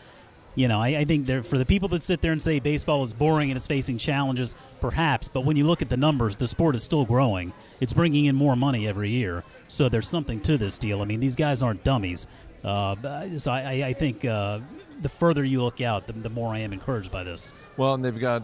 You 0.56 0.68
know, 0.68 0.82
I, 0.82 0.88
I 0.90 1.06
think 1.06 1.26
there 1.26 1.44
for 1.44 1.58
the 1.58 1.66
people 1.66 1.88
that 1.90 2.04
sit 2.04 2.22
there 2.22 2.34
and 2.34 2.42
say 2.42 2.60
baseball 2.60 3.04
is 3.04 3.14
boring 3.14 3.52
and 3.52 3.58
it's 3.58 3.68
facing 3.68 3.98
challenges, 3.98 4.54
perhaps. 4.82 5.28
But 5.30 5.46
when 5.46 5.56
you 5.56 5.66
look 5.66 5.82
at 5.82 5.88
the 5.90 5.96
numbers, 5.98 6.36
the 6.36 6.48
sport 6.48 6.76
is 6.76 6.84
still 6.84 7.06
growing. 7.06 7.54
It's 7.80 7.94
bringing 7.94 8.26
in 8.26 8.36
more 8.36 8.56
money 8.58 8.88
every 8.88 9.10
year, 9.12 9.44
so 9.70 9.88
there's 9.88 10.10
something 10.10 10.42
to 10.42 10.58
this 10.58 10.78
deal. 10.78 11.02
I 11.02 11.06
mean, 11.06 11.20
these 11.22 11.36
guys 11.38 11.64
aren't 11.64 11.84
dummies. 11.86 12.28
Uh, 12.64 13.38
so 13.38 13.52
I, 13.52 13.88
I 13.88 13.94
think 13.94 14.26
uh, 14.26 14.60
the 15.02 15.10
further 15.10 15.44
you 15.44 15.64
look 15.64 15.82
out, 15.82 16.06
the, 16.06 16.14
the 16.14 16.30
more 16.30 16.54
I 16.54 16.60
am 16.60 16.74
encouraged 16.74 17.12
by 17.12 17.24
this. 17.24 17.54
Well, 17.78 17.94
and 17.94 18.04
they've 18.04 18.20
got 18.20 18.44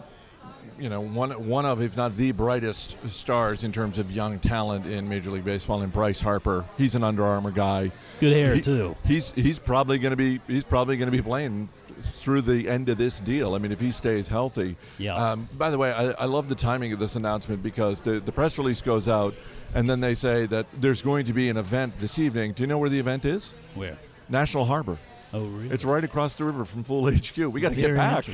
you 0.78 0.88
know 0.88 1.00
one 1.00 1.30
one 1.48 1.66
of 1.66 1.82
if 1.82 1.96
not 1.96 2.16
the 2.16 2.32
brightest 2.32 2.96
stars 3.10 3.64
in 3.64 3.72
terms 3.72 3.98
of 3.98 4.10
young 4.12 4.38
talent 4.38 4.86
in 4.86 5.08
Major 5.08 5.30
League 5.30 5.44
Baseball 5.44 5.82
and 5.82 5.92
Bryce 5.92 6.20
Harper. 6.20 6.64
He's 6.78 6.94
an 6.94 7.04
Under 7.04 7.24
Armour 7.24 7.50
guy. 7.50 7.90
Good 8.18 8.32
hair 8.32 8.54
He- 8.54 8.60
too. 8.60 8.96
He's 9.04 9.30
he's 9.32 9.58
probably 9.58 9.98
going 9.98 10.12
to 10.12 10.16
be 10.16 10.40
he's 10.46 10.64
probably 10.64 10.96
going 10.96 11.10
to 11.10 11.16
be 11.16 11.22
playing 11.22 11.68
through 12.00 12.42
the 12.42 12.68
end 12.68 12.88
of 12.88 12.98
this 12.98 13.20
deal. 13.20 13.54
I 13.54 13.58
mean, 13.58 13.72
if 13.72 13.80
he 13.80 13.90
stays 13.92 14.28
healthy. 14.28 14.76
Yeah. 14.98 15.14
Um, 15.16 15.48
by 15.56 15.70
the 15.70 15.78
way, 15.78 15.92
I, 15.92 16.10
I 16.12 16.24
love 16.24 16.48
the 16.48 16.54
timing 16.54 16.92
of 16.92 16.98
this 16.98 17.16
announcement 17.16 17.62
because 17.62 18.02
the 18.02 18.20
the 18.20 18.32
press 18.32 18.58
release 18.58 18.80
goes 18.82 19.08
out, 19.08 19.34
and 19.74 19.88
then 19.88 20.00
they 20.00 20.14
say 20.14 20.46
that 20.46 20.66
there's 20.80 21.02
going 21.02 21.26
to 21.26 21.32
be 21.32 21.48
an 21.48 21.56
event 21.56 21.98
this 21.98 22.18
evening. 22.18 22.52
Do 22.52 22.62
you 22.62 22.66
know 22.66 22.78
where 22.78 22.90
the 22.90 22.98
event 22.98 23.24
is? 23.24 23.52
Where? 23.74 23.96
National 24.28 24.64
Harbor. 24.64 24.98
Oh, 25.32 25.44
really? 25.46 25.70
It's 25.70 25.84
right 25.84 26.02
across 26.04 26.36
the 26.36 26.44
river 26.44 26.64
from 26.64 26.84
Fool 26.84 27.10
HQ. 27.14 27.36
We 27.36 27.60
got 27.60 27.70
to 27.70 27.74
get 27.74 27.94
back. 27.94 28.26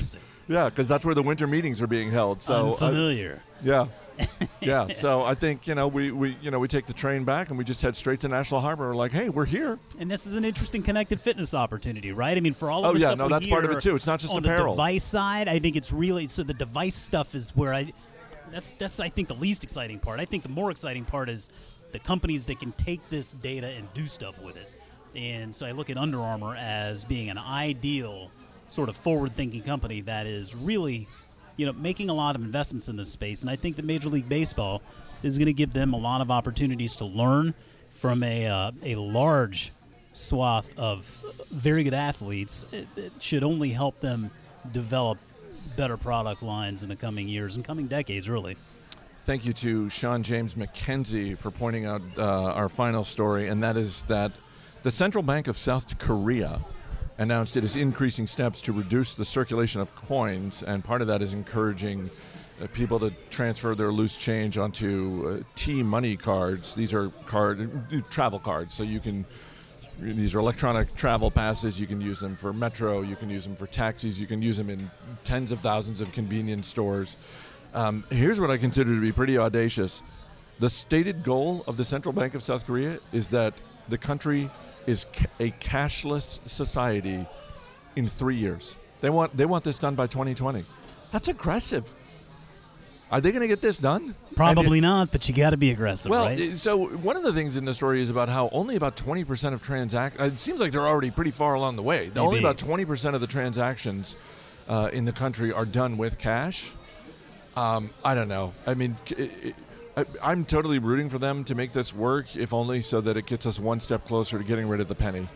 Yeah, 0.46 0.68
because 0.68 0.86
that's 0.88 1.04
where 1.04 1.14
the 1.14 1.22
winter 1.22 1.46
meetings 1.46 1.80
are 1.80 1.86
being 1.86 2.10
held. 2.10 2.42
So 2.42 2.68
uh, 2.68 2.70
Unfamiliar. 2.72 3.42
yeah. 3.62 3.86
yeah, 4.60 4.86
so 4.88 5.22
I 5.22 5.34
think 5.34 5.66
you 5.66 5.74
know 5.74 5.88
we, 5.88 6.12
we 6.12 6.36
you 6.40 6.50
know 6.50 6.58
we 6.58 6.68
take 6.68 6.86
the 6.86 6.92
train 6.92 7.24
back 7.24 7.48
and 7.48 7.58
we 7.58 7.64
just 7.64 7.82
head 7.82 7.96
straight 7.96 8.20
to 8.20 8.28
National 8.28 8.60
Harbor. 8.60 8.88
We're 8.88 8.94
like, 8.94 9.12
hey, 9.12 9.28
we're 9.28 9.44
here. 9.44 9.78
and 9.98 10.10
this 10.10 10.26
is 10.26 10.36
an 10.36 10.44
interesting 10.44 10.82
connected 10.82 11.20
fitness 11.20 11.54
opportunity, 11.54 12.12
right? 12.12 12.36
I 12.36 12.40
mean, 12.40 12.54
for 12.54 12.70
all 12.70 12.84
of 12.84 12.86
oh, 12.86 12.88
us. 12.90 12.94
Oh, 12.94 12.98
the 12.98 13.00
yeah, 13.00 13.06
stuff 13.08 13.18
no, 13.18 13.28
that's 13.28 13.46
part 13.46 13.64
of 13.64 13.70
it, 13.72 13.80
too. 13.80 13.96
It's 13.96 14.06
not 14.06 14.20
just 14.20 14.32
on 14.32 14.42
the 14.42 14.52
apparel. 14.52 14.74
device 14.74 15.04
side. 15.04 15.48
I 15.48 15.58
think 15.58 15.76
it's 15.76 15.92
really 15.92 16.26
so 16.26 16.42
the 16.42 16.54
device 16.54 16.94
stuff 16.94 17.34
is 17.34 17.50
where 17.56 17.74
I 17.74 17.92
that's 18.50 18.68
that's 18.70 19.00
I 19.00 19.08
think 19.08 19.28
the 19.28 19.34
least 19.34 19.64
exciting 19.64 19.98
part. 19.98 20.20
I 20.20 20.24
think 20.24 20.42
the 20.42 20.48
more 20.48 20.70
exciting 20.70 21.04
part 21.04 21.28
is 21.28 21.50
the 21.92 21.98
companies 21.98 22.44
that 22.46 22.60
can 22.60 22.72
take 22.72 23.08
this 23.10 23.32
data 23.32 23.68
and 23.68 23.92
do 23.94 24.06
stuff 24.06 24.42
with 24.42 24.56
it. 24.56 24.68
And 25.16 25.54
so 25.54 25.64
I 25.64 25.72
look 25.72 25.90
at 25.90 25.96
Under 25.96 26.20
Armour 26.20 26.56
as 26.56 27.04
being 27.04 27.30
an 27.30 27.38
ideal 27.38 28.30
sort 28.66 28.88
of 28.88 28.96
forward-thinking 28.96 29.62
company 29.62 30.00
that 30.02 30.26
is 30.26 30.54
really, 30.54 31.06
you 31.56 31.66
know, 31.66 31.72
making 31.72 32.10
a 32.10 32.14
lot 32.14 32.36
of 32.36 32.42
investments 32.42 32.88
in 32.88 32.96
this 32.96 33.10
space. 33.10 33.42
And 33.42 33.50
I 33.50 33.56
think 33.56 33.76
that 33.76 33.84
Major 33.84 34.08
League 34.08 34.28
Baseball 34.28 34.82
is 35.22 35.38
going 35.38 35.46
to 35.46 35.52
give 35.52 35.72
them 35.72 35.92
a 35.92 35.98
lot 35.98 36.20
of 36.20 36.30
opportunities 36.30 36.96
to 36.96 37.04
learn 37.04 37.54
from 37.96 38.22
a 38.22 38.46
uh, 38.46 38.72
a 38.82 38.96
large 38.96 39.72
swath 40.12 40.78
of 40.78 41.06
very 41.50 41.84
good 41.84 41.94
athletes. 41.94 42.64
It, 42.72 42.86
it 42.96 43.12
should 43.20 43.42
only 43.42 43.70
help 43.70 44.00
them 44.00 44.30
develop 44.72 45.18
better 45.76 45.96
product 45.96 46.42
lines 46.42 46.82
in 46.82 46.88
the 46.88 46.96
coming 46.96 47.28
years 47.28 47.56
and 47.56 47.64
coming 47.64 47.86
decades, 47.86 48.28
really. 48.28 48.56
Thank 49.18 49.46
you 49.46 49.52
to 49.54 49.88
Sean 49.88 50.22
James 50.22 50.54
McKenzie 50.54 51.36
for 51.36 51.50
pointing 51.50 51.86
out 51.86 52.02
uh, 52.18 52.52
our 52.52 52.68
final 52.68 53.04
story, 53.04 53.48
and 53.48 53.62
that 53.62 53.76
is 53.76 54.02
that 54.04 54.32
the 54.82 54.90
Central 54.90 55.22
Bank 55.22 55.48
of 55.48 55.56
South 55.56 55.98
Korea 55.98 56.60
announced 57.18 57.56
it 57.56 57.64
is 57.64 57.76
increasing 57.76 58.26
steps 58.26 58.60
to 58.62 58.72
reduce 58.72 59.14
the 59.14 59.24
circulation 59.24 59.80
of 59.80 59.94
coins, 59.94 60.62
and 60.62 60.84
part 60.84 61.00
of 61.00 61.06
that 61.08 61.22
is 61.22 61.32
encouraging 61.32 62.10
uh, 62.62 62.66
people 62.72 62.98
to 63.00 63.10
transfer 63.30 63.74
their 63.74 63.92
loose 63.92 64.16
change 64.16 64.58
onto 64.58 65.40
uh, 65.40 65.44
T 65.54 65.82
money 65.82 66.16
cards. 66.16 66.74
These 66.74 66.92
are 66.92 67.08
card 67.26 67.70
travel 68.10 68.38
cards, 68.38 68.74
so 68.74 68.82
you 68.82 69.00
can. 69.00 69.24
These 70.00 70.34
are 70.34 70.40
electronic 70.40 70.92
travel 70.96 71.30
passes. 71.30 71.78
You 71.78 71.86
can 71.86 72.00
use 72.00 72.18
them 72.18 72.34
for 72.34 72.52
metro. 72.52 73.02
You 73.02 73.14
can 73.14 73.30
use 73.30 73.44
them 73.44 73.54
for 73.54 73.68
taxis. 73.68 74.18
You 74.18 74.26
can 74.26 74.42
use 74.42 74.56
them 74.56 74.68
in 74.68 74.90
tens 75.22 75.52
of 75.52 75.60
thousands 75.60 76.00
of 76.00 76.10
convenience 76.10 76.66
stores. 76.66 77.14
Um, 77.74 78.02
here's 78.10 78.40
what 78.40 78.50
I 78.50 78.56
consider 78.56 78.92
to 78.92 79.00
be 79.00 79.12
pretty 79.12 79.38
audacious. 79.38 80.02
The 80.58 80.68
stated 80.68 81.22
goal 81.22 81.64
of 81.68 81.76
the 81.76 81.84
Central 81.84 82.12
Bank 82.12 82.34
of 82.34 82.42
South 82.42 82.66
Korea 82.66 82.98
is 83.12 83.28
that 83.28 83.54
the 83.88 83.98
country 83.98 84.50
is 84.86 85.06
ca- 85.14 85.26
a 85.40 85.50
cashless 85.52 86.40
society 86.48 87.26
in 87.96 88.08
three 88.08 88.36
years. 88.36 88.76
They 89.00 89.10
want 89.10 89.36
they 89.36 89.46
want 89.46 89.64
this 89.64 89.78
done 89.78 89.94
by 89.94 90.06
2020. 90.06 90.64
That's 91.12 91.28
aggressive. 91.28 91.90
Are 93.12 93.20
they 93.20 93.30
going 93.30 93.42
to 93.42 93.48
get 93.48 93.60
this 93.60 93.76
done? 93.76 94.14
Probably 94.34 94.78
it- 94.78 94.82
not, 94.82 95.12
but 95.12 95.28
you 95.28 95.34
got 95.34 95.50
to 95.50 95.56
be 95.56 95.70
aggressive, 95.70 96.10
well, 96.10 96.24
right? 96.24 96.56
so 96.56 96.86
one 96.88 97.16
of 97.16 97.22
the 97.22 97.32
things 97.32 97.56
in 97.56 97.64
the 97.64 97.74
story 97.74 98.00
is 98.00 98.10
about 98.10 98.28
how 98.28 98.48
only 98.50 98.74
about 98.76 98.96
20% 98.96 99.52
of 99.52 99.62
transactions. 99.62 100.32
It 100.32 100.38
seems 100.38 100.58
like 100.60 100.72
they're 100.72 100.86
already 100.88 101.10
pretty 101.12 101.30
far 101.30 101.54
along 101.54 101.76
the 101.76 101.82
way. 101.82 102.10
Only 102.16 102.40
about 102.40 102.56
20% 102.58 103.14
of 103.14 103.20
the 103.20 103.26
transactions 103.28 104.16
uh, 104.68 104.88
in 104.92 105.04
the 105.04 105.12
country 105.12 105.52
are 105.52 105.66
done 105.66 105.96
with 105.96 106.18
cash. 106.18 106.72
Um, 107.56 107.90
I 108.04 108.14
don't 108.14 108.26
know. 108.28 108.52
I 108.66 108.74
mean, 108.74 108.96
c- 109.06 109.30
i- 109.50 109.54
I, 109.96 110.04
I'm 110.22 110.44
totally 110.44 110.78
rooting 110.78 111.08
for 111.08 111.18
them 111.18 111.44
to 111.44 111.54
make 111.54 111.72
this 111.72 111.94
work, 111.94 112.36
if 112.36 112.52
only 112.52 112.82
so 112.82 113.00
that 113.00 113.16
it 113.16 113.26
gets 113.26 113.46
us 113.46 113.58
one 113.58 113.80
step 113.80 114.04
closer 114.06 114.38
to 114.38 114.44
getting 114.44 114.68
rid 114.68 114.80
of 114.80 114.88
the 114.88 114.94
penny. 114.94 115.28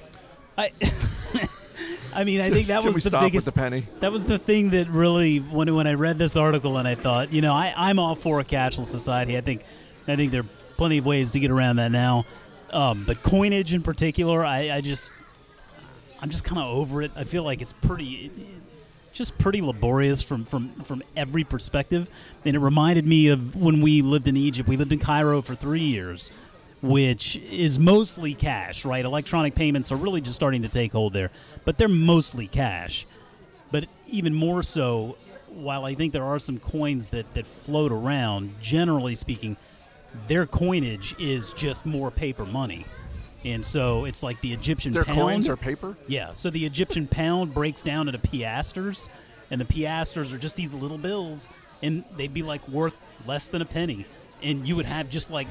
I, 0.57 0.73
I 2.15 2.25
mean, 2.25 2.41
I 2.41 2.51
think 2.51 2.67
that 2.69 2.83
was 2.83 3.05
the 3.05 3.11
biggest. 3.11 3.47
with 3.47 3.55
the 3.55 3.61
penny? 3.61 3.85
That 4.01 4.11
was 4.11 4.27
the 4.27 4.39
thing 4.39 4.71
that 4.71 4.89
really 4.89 5.39
when 5.39 5.73
when 5.75 5.87
I 5.87 5.95
read 5.95 6.19
this 6.19 6.37
article 6.37 6.79
and 6.79 6.89
I 6.89 6.95
thought, 6.97 7.33
you 7.33 7.41
know, 7.41 7.55
I, 7.55 7.73
I'm 7.77 7.99
all 7.99 8.15
for 8.15 8.41
a 8.41 8.45
cashless 8.45 8.87
society. 8.87 9.37
I 9.37 9.41
think 9.41 9.63
I 10.09 10.17
think 10.17 10.33
there 10.33 10.41
are 10.41 10.49
plenty 10.77 10.99
of 10.99 11.07
ways 11.07 11.33
to 11.33 11.41
get 11.41 11.51
around 11.51 11.77
that 11.77 11.93
now. 11.93 12.25
Um, 12.73 13.05
but 13.07 13.23
coinage 13.23 13.73
in 13.73 13.83
particular, 13.83 14.45
I, 14.45 14.71
I 14.71 14.81
just 14.81 15.13
I'm 16.21 16.31
just 16.31 16.45
kind 16.45 16.61
of 16.61 16.77
over 16.77 17.03
it. 17.03 17.13
I 17.15 17.25
feel 17.25 17.45
like 17.45 17.63
it's 17.63 17.73
pretty 17.73 18.33
just 19.19 19.37
pretty 19.37 19.61
laborious 19.61 20.23
from, 20.23 20.45
from, 20.45 20.71
from 20.85 21.03
every 21.17 21.43
perspective. 21.43 22.09
And 22.45 22.55
it 22.55 22.61
reminded 22.61 23.05
me 23.05 23.29
of 23.29 23.57
when 23.57 23.81
we 23.83 24.01
lived 24.01 24.29
in 24.29 24.37
Egypt. 24.37 24.69
We 24.69 24.77
lived 24.77 24.93
in 24.93 25.01
Cairo 25.01 25.43
for 25.43 25.57
three 25.57 25.83
years, 25.83 26.31
which 26.81 27.37
is 27.37 27.81
mostly 27.81 28.35
cash, 28.35 28.85
right? 28.85 29.05
Electronic 29.05 29.57
payments 29.57 29.91
are 29.91 29.97
really 29.97 30.21
just 30.21 30.37
starting 30.37 30.63
to 30.63 30.69
take 30.69 30.93
hold 30.93 31.13
there, 31.13 31.31
but 31.65 31.77
they're 31.77 31.89
mostly 31.89 32.47
cash. 32.47 33.07
But 33.73 33.87
even 34.07 34.35
more 34.35 34.63
so, 34.63 35.17
while 35.49 35.85
I 35.85 35.95
think 35.95 36.13
there 36.13 36.25
are 36.25 36.39
some 36.39 36.59
coins 36.59 37.09
that, 37.11 37.35
that 37.35 37.47
float 37.47 37.91
around, 37.91 38.55
generally 38.63 39.17
speaking, 39.17 39.57
their 40.29 40.47
coinage 40.47 41.17
is 41.19 41.53
just 41.55 41.85
more 41.85 42.13
paper 42.13 42.47
money. 42.47 42.87
And 43.45 43.65
so 43.65 44.05
it's 44.05 44.23
like 44.23 44.41
the 44.41 44.53
Egyptian 44.53 44.93
Their 44.93 45.05
pound. 45.05 45.19
coins 45.19 45.49
are 45.49 45.57
paper. 45.57 45.97
Yeah, 46.09 46.33
so 46.33 46.51
the 46.51 46.67
Egyptian 46.67 47.07
pound 47.07 47.55
breaks 47.55 47.83
down 47.83 48.09
into 48.09 48.19
piasters, 48.19 49.09
and 49.51 49.61
the 49.61 49.65
piasters 49.65 50.33
are 50.33 50.39
just 50.39 50.57
these 50.57 50.75
little 50.75 50.99
bills, 50.99 51.51
and 51.83 52.05
they'd 52.17 52.35
be 52.35 52.43
like 52.43 52.67
worth 52.69 52.95
less 53.27 53.49
than 53.49 53.63
a 53.63 53.65
penny, 53.65 54.07
and 54.43 54.67
you 54.67 54.75
would 54.75 54.87
have 54.87 55.09
just 55.09 55.31
like 55.31 55.47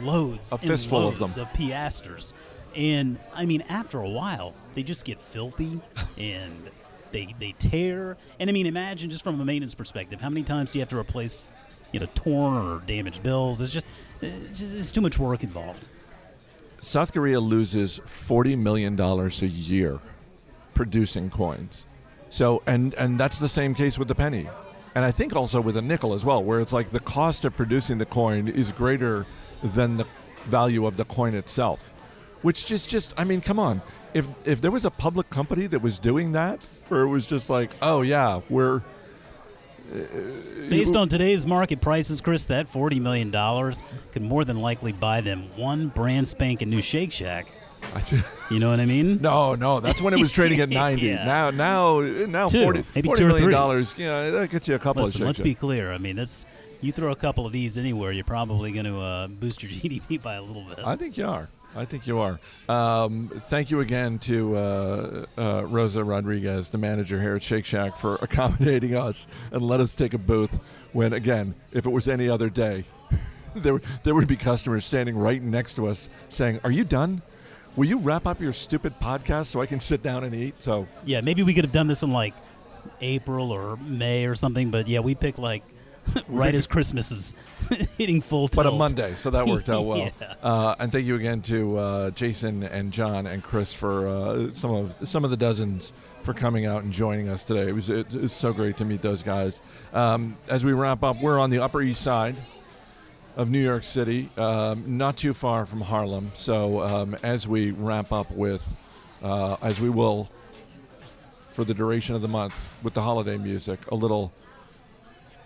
loads, 0.00 0.50
A 0.52 0.58
fistful 0.58 1.08
of 1.08 1.18
them. 1.18 1.28
of 1.30 1.52
piasters, 1.52 2.32
and 2.74 3.18
I 3.34 3.44
mean 3.44 3.62
after 3.68 4.00
a 4.00 4.08
while 4.08 4.54
they 4.74 4.82
just 4.82 5.04
get 5.04 5.20
filthy 5.20 5.80
and 6.18 6.70
they 7.12 7.34
they 7.38 7.52
tear, 7.58 8.16
and 8.38 8.48
I 8.48 8.52
mean 8.54 8.66
imagine 8.66 9.10
just 9.10 9.22
from 9.24 9.38
a 9.40 9.44
maintenance 9.44 9.74
perspective, 9.74 10.20
how 10.22 10.30
many 10.30 10.42
times 10.42 10.72
do 10.72 10.78
you 10.78 10.82
have 10.82 10.88
to 10.90 10.98
replace, 10.98 11.46
you 11.92 12.00
know, 12.00 12.08
torn 12.14 12.66
or 12.66 12.80
damaged 12.86 13.22
bills? 13.22 13.60
It's 13.60 13.72
just 13.72 13.86
it's, 14.22 14.58
just, 14.60 14.74
it's 14.74 14.92
too 14.92 15.00
much 15.02 15.18
work 15.18 15.42
involved. 15.42 15.90
South 16.80 17.12
Korea 17.12 17.40
loses 17.40 18.00
forty 18.06 18.56
million 18.56 18.96
dollars 18.96 19.42
a 19.42 19.46
year 19.46 20.00
producing 20.74 21.30
coins. 21.30 21.86
So 22.30 22.62
and 22.66 22.94
and 22.94 23.20
that's 23.20 23.38
the 23.38 23.48
same 23.48 23.74
case 23.74 23.98
with 23.98 24.08
the 24.08 24.14
penny. 24.14 24.48
And 24.94 25.04
I 25.04 25.12
think 25.12 25.36
also 25.36 25.60
with 25.60 25.76
a 25.76 25.82
nickel 25.82 26.14
as 26.14 26.24
well, 26.24 26.42
where 26.42 26.60
it's 26.60 26.72
like 26.72 26.90
the 26.90 27.00
cost 27.00 27.44
of 27.44 27.54
producing 27.56 27.98
the 27.98 28.06
coin 28.06 28.48
is 28.48 28.72
greater 28.72 29.26
than 29.62 29.96
the 29.98 30.06
value 30.46 30.86
of 30.86 30.96
the 30.96 31.04
coin 31.04 31.34
itself. 31.34 31.92
Which 32.42 32.66
just 32.66 32.88
just 32.88 33.14
I 33.16 33.24
mean, 33.24 33.40
come 33.40 33.58
on. 33.58 33.82
If 34.14 34.26
if 34.44 34.60
there 34.60 34.70
was 34.70 34.84
a 34.84 34.90
public 34.90 35.30
company 35.30 35.66
that 35.66 35.82
was 35.82 35.98
doing 35.98 36.32
that, 36.32 36.64
where 36.88 37.02
it 37.02 37.08
was 37.08 37.26
just 37.26 37.50
like, 37.50 37.70
oh 37.82 38.02
yeah, 38.02 38.40
we're 38.48 38.82
Based 40.68 40.96
on 40.96 41.08
today's 41.08 41.44
market 41.44 41.80
prices, 41.80 42.20
Chris, 42.20 42.44
that 42.46 42.68
forty 42.68 43.00
million 43.00 43.30
dollars 43.30 43.82
could 44.12 44.22
more 44.22 44.44
than 44.44 44.60
likely 44.60 44.92
buy 44.92 45.20
them 45.20 45.48
one 45.56 45.88
brand 45.88 46.28
spanking 46.28 46.70
new 46.70 46.80
Shake 46.82 47.12
Shack. 47.12 47.46
You 48.50 48.58
know 48.60 48.70
what 48.70 48.78
I 48.78 48.84
mean? 48.84 49.20
No, 49.22 49.54
no, 49.54 49.80
that's 49.80 50.00
when 50.00 50.14
it 50.14 50.20
was 50.20 50.30
trading 50.30 50.60
at 50.60 50.68
ninety. 50.70 51.06
Yeah. 51.08 51.24
Now, 51.24 51.50
now, 51.50 52.00
now, 52.00 52.46
Two, 52.46 52.62
forty, 52.62 52.84
maybe 52.94 53.06
forty 53.06 53.20
two 53.20 53.26
or 53.26 53.28
million 53.30 53.50
dollars. 53.50 53.94
You 53.96 54.06
know, 54.06 54.30
that 54.32 54.50
gets 54.50 54.68
you 54.68 54.76
a 54.76 54.78
couple 54.78 55.02
Listen, 55.02 55.22
of. 55.22 55.26
let's 55.26 55.40
be 55.40 55.54
clear. 55.54 55.92
I 55.92 55.98
mean, 55.98 56.14
that's 56.14 56.46
you 56.80 56.92
throw 56.92 57.12
a 57.12 57.16
couple 57.16 57.46
of 57.46 57.52
these 57.52 57.76
anywhere, 57.78 58.12
you're 58.12 58.24
probably 58.24 58.72
going 58.72 58.86
to 58.86 59.00
uh, 59.00 59.26
boost 59.28 59.62
your 59.62 59.70
GDP 59.72 60.20
by 60.20 60.34
a 60.34 60.42
little 60.42 60.64
bit. 60.68 60.84
I 60.84 60.96
think 60.96 61.16
you 61.16 61.26
are. 61.26 61.48
I 61.76 61.84
think 61.84 62.06
you 62.06 62.18
are. 62.18 62.40
Um, 62.68 63.28
thank 63.28 63.70
you 63.70 63.80
again 63.80 64.18
to 64.20 64.56
uh, 64.56 65.26
uh, 65.38 65.64
Rosa 65.66 66.02
Rodriguez, 66.02 66.70
the 66.70 66.78
manager 66.78 67.20
here 67.20 67.36
at 67.36 67.42
Shake 67.42 67.64
Shack, 67.64 67.96
for 67.96 68.14
accommodating 68.22 68.96
us 68.96 69.26
and 69.52 69.62
let 69.62 69.80
us 69.80 69.94
take 69.94 70.14
a 70.14 70.18
booth. 70.18 70.58
When 70.92 71.12
again, 71.12 71.54
if 71.72 71.86
it 71.86 71.90
was 71.90 72.08
any 72.08 72.28
other 72.28 72.50
day, 72.50 72.84
there 73.54 73.80
there 74.02 74.14
would 74.14 74.26
be 74.26 74.36
customers 74.36 74.84
standing 74.84 75.16
right 75.16 75.40
next 75.40 75.74
to 75.74 75.86
us 75.86 76.08
saying, 76.28 76.58
"Are 76.64 76.72
you 76.72 76.82
done? 76.82 77.22
Will 77.76 77.86
you 77.86 77.98
wrap 77.98 78.26
up 78.26 78.40
your 78.40 78.52
stupid 78.52 78.98
podcast 78.98 79.46
so 79.46 79.60
I 79.60 79.66
can 79.66 79.78
sit 79.78 80.02
down 80.02 80.24
and 80.24 80.34
eat?" 80.34 80.60
So 80.60 80.88
yeah, 81.04 81.20
maybe 81.20 81.44
we 81.44 81.54
could 81.54 81.64
have 81.64 81.72
done 81.72 81.86
this 81.86 82.02
in 82.02 82.10
like 82.10 82.34
April 83.00 83.52
or 83.52 83.76
May 83.76 84.24
or 84.24 84.34
something, 84.34 84.72
but 84.72 84.88
yeah, 84.88 84.98
we 84.98 85.14
picked 85.14 85.38
like 85.38 85.62
right 86.28 86.54
as 86.54 86.66
Christmas 86.66 87.10
is 87.10 87.34
hitting 87.98 88.20
full 88.20 88.48
tilt. 88.48 88.64
but 88.64 88.72
a 88.72 88.76
Monday, 88.76 89.14
so 89.14 89.30
that 89.30 89.46
worked 89.46 89.68
out 89.68 89.84
well. 89.86 89.98
Yeah. 90.20 90.34
uh, 90.42 90.74
and 90.78 90.90
thank 90.92 91.06
you 91.06 91.16
again 91.16 91.42
to 91.42 91.78
uh, 91.78 92.10
Jason 92.10 92.62
and 92.62 92.92
John 92.92 93.26
and 93.26 93.42
Chris 93.42 93.72
for 93.72 94.08
uh, 94.08 94.52
some 94.52 94.70
of 94.72 94.94
some 95.08 95.24
of 95.24 95.30
the 95.30 95.36
dozens 95.36 95.92
for 96.22 96.34
coming 96.34 96.66
out 96.66 96.82
and 96.82 96.92
joining 96.92 97.28
us 97.28 97.44
today. 97.44 97.68
It 97.68 97.74
was 97.74 97.88
it, 97.90 98.14
it's 98.14 98.34
so 98.34 98.52
great 98.52 98.76
to 98.78 98.84
meet 98.84 99.02
those 99.02 99.22
guys. 99.22 99.60
Um, 99.92 100.36
as 100.48 100.64
we 100.64 100.72
wrap 100.72 101.02
up, 101.02 101.20
we're 101.20 101.38
on 101.38 101.50
the 101.50 101.60
Upper 101.60 101.82
East 101.82 102.02
Side 102.02 102.36
of 103.36 103.48
New 103.50 103.62
York 103.62 103.84
City, 103.84 104.28
um, 104.36 104.98
not 104.98 105.16
too 105.16 105.32
far 105.32 105.64
from 105.64 105.80
Harlem. 105.80 106.32
So 106.34 106.82
um, 106.82 107.16
as 107.22 107.46
we 107.48 107.70
wrap 107.70 108.12
up 108.12 108.30
with, 108.32 108.62
uh, 109.22 109.56
as 109.62 109.80
we 109.80 109.88
will 109.88 110.28
for 111.52 111.64
the 111.64 111.72
duration 111.74 112.14
of 112.14 112.22
the 112.22 112.28
month 112.28 112.54
with 112.82 112.94
the 112.94 113.02
holiday 113.02 113.36
music, 113.38 113.78
a 113.90 113.94
little. 113.94 114.32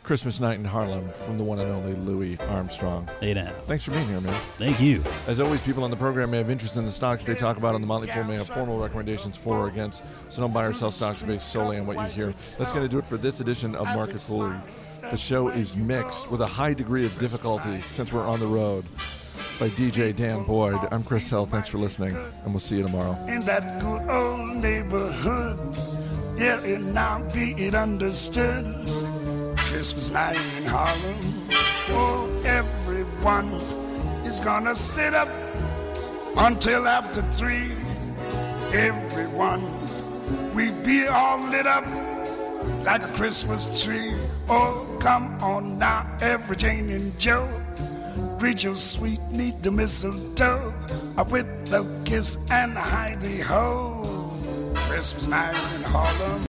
Christmas 0.04 0.38
Night 0.38 0.58
in 0.58 0.66
Harlem 0.66 1.08
from 1.08 1.38
the 1.38 1.44
one 1.44 1.58
and 1.58 1.72
only 1.72 1.94
Louis 1.94 2.38
Armstrong. 2.50 3.08
Eight 3.22 3.38
and 3.38 3.48
a 3.48 3.52
half. 3.52 3.64
Thanks 3.64 3.84
for 3.84 3.90
being 3.92 4.06
here, 4.06 4.20
man. 4.20 4.34
Thank 4.58 4.78
you. 4.78 5.02
As 5.26 5.40
always, 5.40 5.62
people 5.62 5.82
on 5.82 5.90
the 5.90 5.96
program 5.96 6.30
may 6.30 6.36
have 6.38 6.50
interest 6.50 6.76
in 6.76 6.84
the 6.84 6.92
stocks 6.92 7.24
they 7.24 7.34
talk 7.34 7.56
about 7.56 7.74
on 7.74 7.80
the 7.80 7.86
Motley 7.86 8.08
Fool 8.08 8.24
may 8.24 8.36
have 8.36 8.46
formal 8.48 8.78
recommendations 8.78 9.38
for 9.38 9.56
or 9.56 9.68
against, 9.68 10.02
so 10.28 10.42
don't 10.42 10.52
buy 10.52 10.64
or 10.64 10.74
sell 10.74 10.90
stocks 10.90 11.22
based 11.22 11.50
solely 11.50 11.78
on 11.78 11.86
what 11.86 11.96
you 11.96 12.04
hear. 12.12 12.34
That's 12.58 12.70
going 12.70 12.84
to 12.84 12.88
do 12.88 12.98
it 12.98 13.06
for 13.06 13.16
this 13.16 13.40
edition 13.40 13.74
of 13.74 13.86
Market 13.86 14.16
Foolery. 14.20 14.60
The 15.10 15.16
show 15.16 15.48
is 15.48 15.74
mixed 15.74 16.30
with 16.30 16.42
a 16.42 16.46
high 16.46 16.74
degree 16.74 17.06
of 17.06 17.18
difficulty 17.18 17.80
since 17.88 18.12
we're 18.12 18.26
on 18.26 18.40
the 18.40 18.46
road 18.46 18.84
by 19.58 19.70
DJ 19.70 20.14
Dan 20.14 20.44
Boyd. 20.44 20.78
I'm 20.90 21.02
Chris 21.02 21.30
Hill. 21.30 21.46
Thanks 21.46 21.68
for 21.68 21.78
listening, 21.78 22.14
and 22.44 22.52
we'll 22.52 22.60
see 22.60 22.76
you 22.76 22.82
tomorrow. 22.82 23.16
in 23.26 23.40
that 23.46 23.80
good 23.80 24.10
old 24.10 24.56
neighborhood. 24.62 25.58
Yeah, 26.38 26.60
and 26.62 26.92
now 26.92 27.26
be 27.32 27.52
it 27.52 27.74
understood. 27.74 28.66
Christmas 29.74 30.12
night 30.12 30.36
in 30.56 30.66
Harlem. 30.66 31.48
Oh, 31.88 32.42
everyone 32.44 33.54
is 34.24 34.38
gonna 34.38 34.72
sit 34.72 35.14
up 35.14 35.28
until 36.36 36.86
after 36.86 37.22
three. 37.32 37.72
Everyone, 38.72 39.64
we 40.54 40.70
be 40.70 41.08
all 41.08 41.40
lit 41.48 41.66
up 41.66 41.84
like 42.84 43.02
a 43.02 43.12
Christmas 43.16 43.66
tree. 43.82 44.14
Oh, 44.48 44.86
come 45.00 45.36
on 45.42 45.76
now, 45.76 46.06
every 46.20 46.54
Jane 46.54 46.90
and 46.90 47.18
Joe. 47.18 47.48
Greet 48.38 48.62
your 48.62 48.76
sweet, 48.76 49.20
neat 49.32 49.60
the 49.60 49.72
mistletoe 49.72 50.72
with 51.28 51.48
the 51.66 51.84
kiss 52.04 52.38
and 52.48 52.76
the 52.76 52.80
hidey 52.80 53.42
ho. 53.42 54.30
Christmas 54.86 55.26
night 55.26 55.56
in 55.74 55.82
Harlem. 55.82 56.44